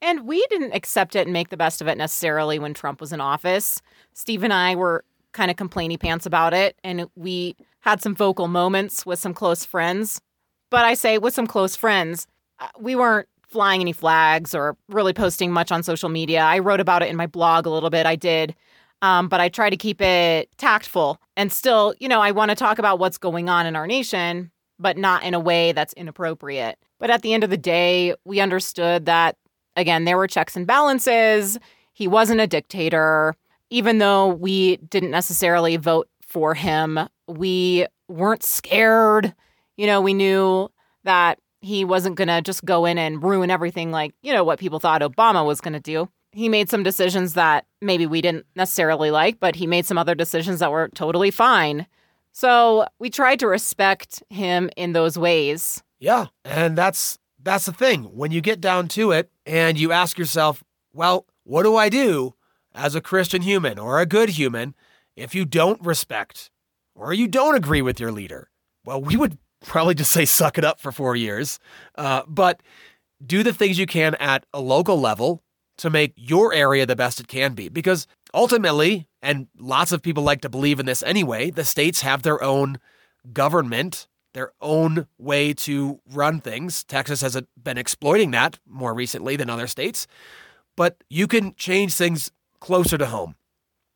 And 0.00 0.26
we 0.26 0.44
didn't 0.48 0.72
accept 0.72 1.14
it 1.14 1.26
and 1.26 1.34
make 1.34 1.50
the 1.50 1.56
best 1.58 1.82
of 1.82 1.86
it 1.86 1.98
necessarily 1.98 2.58
when 2.58 2.72
Trump 2.72 3.00
was 3.00 3.12
in 3.12 3.20
office. 3.20 3.82
Steve 4.14 4.42
and 4.42 4.54
I 4.54 4.74
were 4.74 5.04
kind 5.32 5.50
of 5.50 5.56
complainy 5.56 6.00
pants 6.00 6.24
about 6.24 6.54
it. 6.54 6.76
And 6.82 7.08
we 7.14 7.56
had 7.82 8.02
some 8.02 8.14
vocal 8.14 8.48
moments 8.48 9.06
with 9.06 9.18
some 9.18 9.34
close 9.34 9.64
friends. 9.64 10.20
But 10.70 10.84
I 10.84 10.94
say 10.94 11.18
with 11.18 11.34
some 11.34 11.46
close 11.46 11.76
friends, 11.76 12.26
uh, 12.58 12.68
we 12.78 12.96
weren't 12.96 13.28
flying 13.48 13.80
any 13.80 13.92
flags 13.92 14.54
or 14.54 14.76
really 14.88 15.12
posting 15.12 15.52
much 15.52 15.70
on 15.70 15.82
social 15.82 16.08
media. 16.08 16.40
I 16.40 16.58
wrote 16.58 16.80
about 16.80 17.02
it 17.02 17.10
in 17.10 17.16
my 17.16 17.26
blog 17.26 17.66
a 17.66 17.70
little 17.70 17.90
bit. 17.90 18.06
I 18.06 18.16
did. 18.16 18.54
Um, 19.02 19.28
but 19.28 19.40
I 19.40 19.48
try 19.48 19.68
to 19.68 19.76
keep 19.76 20.00
it 20.00 20.48
tactful 20.58 21.20
and 21.36 21.52
still, 21.52 21.92
you 21.98 22.08
know, 22.08 22.20
I 22.20 22.30
want 22.30 22.50
to 22.50 22.54
talk 22.54 22.78
about 22.78 22.98
what's 22.98 23.18
going 23.18 23.48
on 23.48 23.66
in 23.66 23.76
our 23.76 23.86
nation, 23.86 24.50
but 24.78 24.96
not 24.96 25.24
in 25.24 25.34
a 25.34 25.40
way 25.40 25.72
that's 25.72 25.92
inappropriate. 25.94 26.78
But 26.98 27.10
at 27.10 27.22
the 27.22 27.34
end 27.34 27.42
of 27.42 27.50
the 27.50 27.58
day, 27.58 28.14
we 28.24 28.40
understood 28.40 29.06
that, 29.06 29.36
again, 29.74 30.04
there 30.04 30.16
were 30.16 30.28
checks 30.28 30.54
and 30.54 30.68
balances. 30.68 31.58
He 31.92 32.06
wasn't 32.06 32.40
a 32.40 32.46
dictator 32.46 33.34
even 33.72 33.96
though 33.96 34.28
we 34.28 34.76
didn't 34.76 35.10
necessarily 35.10 35.78
vote 35.78 36.06
for 36.20 36.52
him, 36.52 36.98
we 37.26 37.86
weren't 38.08 38.42
scared. 38.42 39.34
You 39.76 39.86
know, 39.86 40.00
we 40.00 40.14
knew 40.14 40.68
that 41.04 41.38
he 41.60 41.84
wasn't 41.84 42.16
going 42.16 42.28
to 42.28 42.42
just 42.42 42.64
go 42.64 42.84
in 42.84 42.98
and 42.98 43.22
ruin 43.22 43.50
everything 43.50 43.90
like, 43.90 44.14
you 44.22 44.32
know, 44.32 44.44
what 44.44 44.58
people 44.58 44.80
thought 44.80 45.00
Obama 45.00 45.46
was 45.46 45.60
going 45.60 45.74
to 45.74 45.80
do. 45.80 46.08
He 46.32 46.48
made 46.48 46.68
some 46.68 46.82
decisions 46.82 47.34
that 47.34 47.66
maybe 47.80 48.06
we 48.06 48.20
didn't 48.20 48.46
necessarily 48.56 49.10
like, 49.10 49.38
but 49.38 49.54
he 49.54 49.66
made 49.66 49.86
some 49.86 49.98
other 49.98 50.14
decisions 50.14 50.58
that 50.60 50.72
were 50.72 50.88
totally 50.94 51.30
fine. 51.30 51.86
So 52.32 52.86
we 52.98 53.10
tried 53.10 53.38
to 53.40 53.46
respect 53.46 54.22
him 54.30 54.70
in 54.76 54.92
those 54.92 55.18
ways. 55.18 55.82
Yeah. 56.00 56.26
And 56.44 56.76
that's 56.76 57.18
that's 57.42 57.66
the 57.66 57.72
thing. 57.72 58.04
When 58.04 58.30
you 58.30 58.40
get 58.40 58.60
down 58.60 58.88
to 58.88 59.12
it 59.12 59.30
and 59.44 59.78
you 59.78 59.92
ask 59.92 60.18
yourself, 60.18 60.64
well, 60.92 61.26
what 61.44 61.64
do 61.64 61.76
I 61.76 61.88
do 61.88 62.34
as 62.74 62.94
a 62.94 63.00
Christian 63.00 63.42
human 63.42 63.78
or 63.78 64.00
a 64.00 64.06
good 64.06 64.30
human 64.30 64.74
if 65.16 65.34
you 65.34 65.44
don't 65.44 65.84
respect 65.84 66.50
or 66.94 67.12
you 67.12 67.28
don't 67.28 67.54
agree 67.54 67.82
with 67.82 68.00
your 68.00 68.12
leader? 68.12 68.50
Well, 68.84 69.00
we 69.00 69.16
would 69.16 69.38
probably 69.64 69.94
just 69.94 70.10
say 70.10 70.24
suck 70.24 70.58
it 70.58 70.64
up 70.64 70.80
for 70.80 70.92
four 70.92 71.16
years, 71.16 71.58
uh, 71.96 72.22
but 72.26 72.62
do 73.24 73.42
the 73.42 73.52
things 73.52 73.78
you 73.78 73.86
can 73.86 74.14
at 74.16 74.44
a 74.52 74.60
local 74.60 75.00
level 75.00 75.42
to 75.78 75.90
make 75.90 76.12
your 76.16 76.52
area 76.52 76.86
the 76.86 76.96
best 76.96 77.20
it 77.20 77.28
can 77.28 77.54
be. 77.54 77.68
Because 77.68 78.06
ultimately, 78.34 79.08
and 79.22 79.46
lots 79.58 79.92
of 79.92 80.02
people 80.02 80.22
like 80.22 80.40
to 80.42 80.48
believe 80.48 80.80
in 80.80 80.86
this 80.86 81.02
anyway, 81.02 81.50
the 81.50 81.64
states 81.64 82.02
have 82.02 82.22
their 82.22 82.42
own 82.42 82.78
government, 83.32 84.08
their 84.34 84.52
own 84.60 85.06
way 85.18 85.52
to 85.52 86.00
run 86.10 86.40
things. 86.40 86.84
Texas 86.84 87.20
has 87.20 87.40
been 87.62 87.78
exploiting 87.78 88.32
that 88.32 88.58
more 88.66 88.94
recently 88.94 89.36
than 89.36 89.48
other 89.48 89.66
states. 89.66 90.06
But 90.76 91.02
you 91.08 91.26
can 91.26 91.54
change 91.54 91.94
things 91.94 92.32
closer 92.60 92.98
to 92.98 93.06
home. 93.06 93.36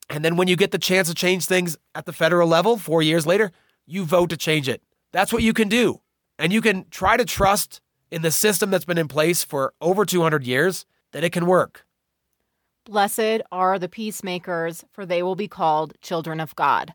And 0.09 0.25
then 0.25 0.37
when 0.37 0.49
you 0.49 0.57
get 0.57 0.71
the 0.71 0.79
chance 0.79 1.09
to 1.09 1.15
change 1.15 1.47
things 1.47 1.77
at 1.95 2.07
the 2.07 2.13
federal 2.13 2.49
level 2.49 2.77
four 2.77 3.03
years 3.03 3.27
later, 3.27 3.53
you 3.87 4.05
vote 4.05 4.31
to 4.31 4.37
change 4.37 4.69
it. 4.69 4.83
That's 5.13 5.33
what 5.33 5.43
you 5.43 5.53
can 5.53 5.69
do. 5.69 6.01
And 6.39 6.53
you 6.53 6.61
can 6.61 6.87
try 6.91 7.17
to 7.17 7.25
trust 7.25 7.81
in 8.11 8.23
the 8.23 8.31
system 8.31 8.71
that's 8.71 8.85
been 8.85 8.99
in 8.99 9.09
place 9.09 9.43
for 9.43 9.75
over 9.81 10.05
200 10.05 10.45
years 10.45 10.87
that 11.13 11.25
it 11.25 11.31
can 11.31 11.47
work. 11.47 11.85
Blessed 12.85 13.43
are 13.51 13.79
the 13.79 13.89
peacemakers, 13.89 14.85
for 14.93 15.05
they 15.05 15.23
will 15.23 15.35
be 15.35 15.49
called 15.49 15.95
children 16.03 16.39
of 16.39 16.55
God. 16.55 16.95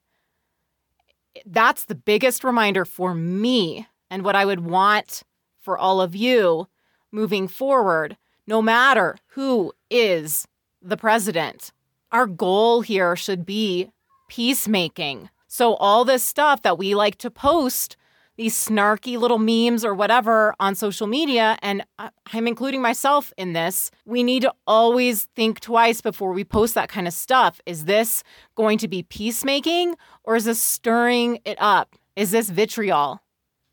That's 1.45 1.85
the 1.85 1.95
biggest 1.95 2.43
reminder 2.43 2.85
for 2.85 3.13
me 3.13 3.87
and 4.09 4.23
what 4.23 4.35
I 4.35 4.45
would 4.45 4.61
want 4.61 5.23
for 5.59 5.77
all 5.77 6.01
of 6.01 6.15
you 6.15 6.67
moving 7.11 7.47
forward, 7.47 8.17
no 8.47 8.61
matter 8.61 9.17
who 9.27 9.73
is 9.89 10.47
the 10.81 10.97
president. 10.97 11.71
Our 12.11 12.27
goal 12.27 12.81
here 12.81 13.15
should 13.15 13.45
be 13.45 13.89
peacemaking. 14.27 15.29
So, 15.47 15.75
all 15.75 16.05
this 16.05 16.23
stuff 16.23 16.61
that 16.61 16.77
we 16.77 16.93
like 16.93 17.17
to 17.19 17.31
post, 17.31 17.95
these 18.35 18.53
snarky 18.55 19.17
little 19.17 19.39
memes 19.39 19.85
or 19.85 19.93
whatever 19.93 20.53
on 20.59 20.75
social 20.75 21.07
media, 21.07 21.57
and 21.61 21.85
I'm 22.33 22.47
including 22.47 22.81
myself 22.81 23.31
in 23.37 23.53
this, 23.53 23.91
we 24.05 24.23
need 24.23 24.41
to 24.41 24.53
always 24.67 25.23
think 25.35 25.59
twice 25.59 26.01
before 26.01 26.33
we 26.33 26.43
post 26.43 26.73
that 26.75 26.89
kind 26.89 27.07
of 27.07 27.13
stuff. 27.13 27.61
Is 27.65 27.85
this 27.85 28.23
going 28.55 28.77
to 28.79 28.87
be 28.87 29.03
peacemaking 29.03 29.95
or 30.23 30.35
is 30.35 30.45
this 30.45 30.61
stirring 30.61 31.39
it 31.45 31.57
up? 31.59 31.95
Is 32.15 32.31
this 32.31 32.49
vitriol? 32.49 33.21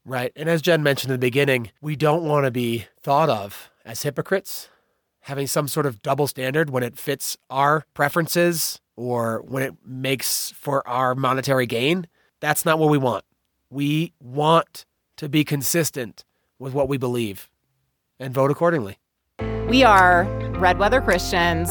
Right. 0.05 0.33
And 0.37 0.48
as 0.48 0.62
Jen 0.62 0.83
mentioned 0.83 1.11
in 1.11 1.20
the 1.20 1.27
beginning, 1.27 1.70
we 1.81 1.96
don't 1.96 2.24
want 2.24 2.44
to 2.44 2.51
be 2.51 2.87
thought 3.01 3.29
of 3.29 3.70
as 3.85 4.03
hypocrites 4.03 4.68
having 5.29 5.47
some 5.47 5.69
sort 5.69 5.85
of 5.85 6.03
double 6.03 6.27
standard 6.27 6.71
when 6.71 6.83
it 6.83 6.99
fits 6.99 7.37
our 7.51 7.85
preferences 7.93 8.81
or 8.97 9.43
when 9.47 9.62
it 9.62 9.75
makes 9.85 10.51
for 10.53 10.87
our 10.88 11.14
monetary 11.14 11.67
gain. 11.67 12.07
That's 12.41 12.64
not 12.64 12.79
what 12.79 12.88
we 12.88 12.97
want. 12.97 13.25
We 13.69 14.14
want 14.21 14.87
to 15.19 15.29
be 15.29 15.45
consistent 15.45 16.25
with 16.59 16.73
what 16.73 16.88
we 16.88 16.97
believe 16.97 17.51
and 18.19 18.33
vote 18.33 18.51
accordingly. 18.51 18.97
We 19.69 19.85
are 19.85 20.25
Red 20.59 20.79
Weather 20.79 21.03
Christians. 21.03 21.71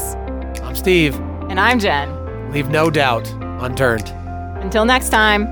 I'm 0.62 0.76
Steve. 0.76 1.16
And 1.50 1.58
I'm 1.58 1.80
Jen. 1.80 2.52
Leave 2.52 2.68
no 2.68 2.90
doubt 2.90 3.28
unturned. 3.60 4.08
Until 4.62 4.84
next 4.84 5.08
time. 5.08 5.46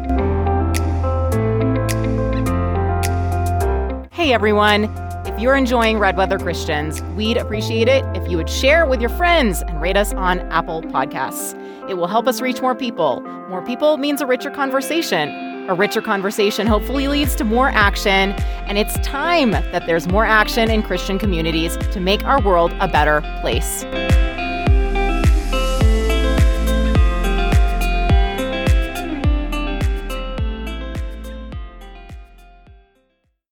Hey 4.13 4.33
everyone. 4.33 5.06
If 5.37 5.43
you're 5.43 5.55
enjoying 5.55 5.99
Red 5.99 6.17
Weather 6.17 6.39
Christians, 6.39 7.03
we'd 7.15 7.37
appreciate 7.37 7.89
it 7.89 8.03
if 8.17 8.27
you 8.27 8.39
would 8.39 8.49
share 8.49 8.87
with 8.87 9.03
your 9.03 9.11
friends 9.11 9.61
and 9.61 9.83
rate 9.83 9.95
us 9.95 10.15
on 10.15 10.41
Apple 10.51 10.81
Podcasts. 10.81 11.53
It 11.91 11.99
will 11.99 12.07
help 12.07 12.27
us 12.27 12.41
reach 12.41 12.63
more 12.63 12.75
people. 12.75 13.21
More 13.51 13.61
people 13.61 13.99
means 13.99 14.23
a 14.23 14.27
richer 14.27 14.51
conversation. 14.51 15.69
A 15.69 15.75
richer 15.75 16.01
conversation 16.01 16.67
hopefully 16.67 17.07
leads 17.09 17.35
to 17.35 17.45
more 17.45 17.69
action, 17.69 18.33
and 18.65 18.79
it's 18.79 18.99
time 19.01 19.51
that 19.51 19.85
there's 19.85 20.09
more 20.09 20.25
action 20.25 20.71
in 20.71 20.83
Christian 20.83 21.19
communities 21.19 21.77
to 21.77 22.01
make 22.01 22.25
our 22.25 22.41
world 22.41 22.73
a 22.81 22.89
better 22.89 23.21
place. 23.43 23.85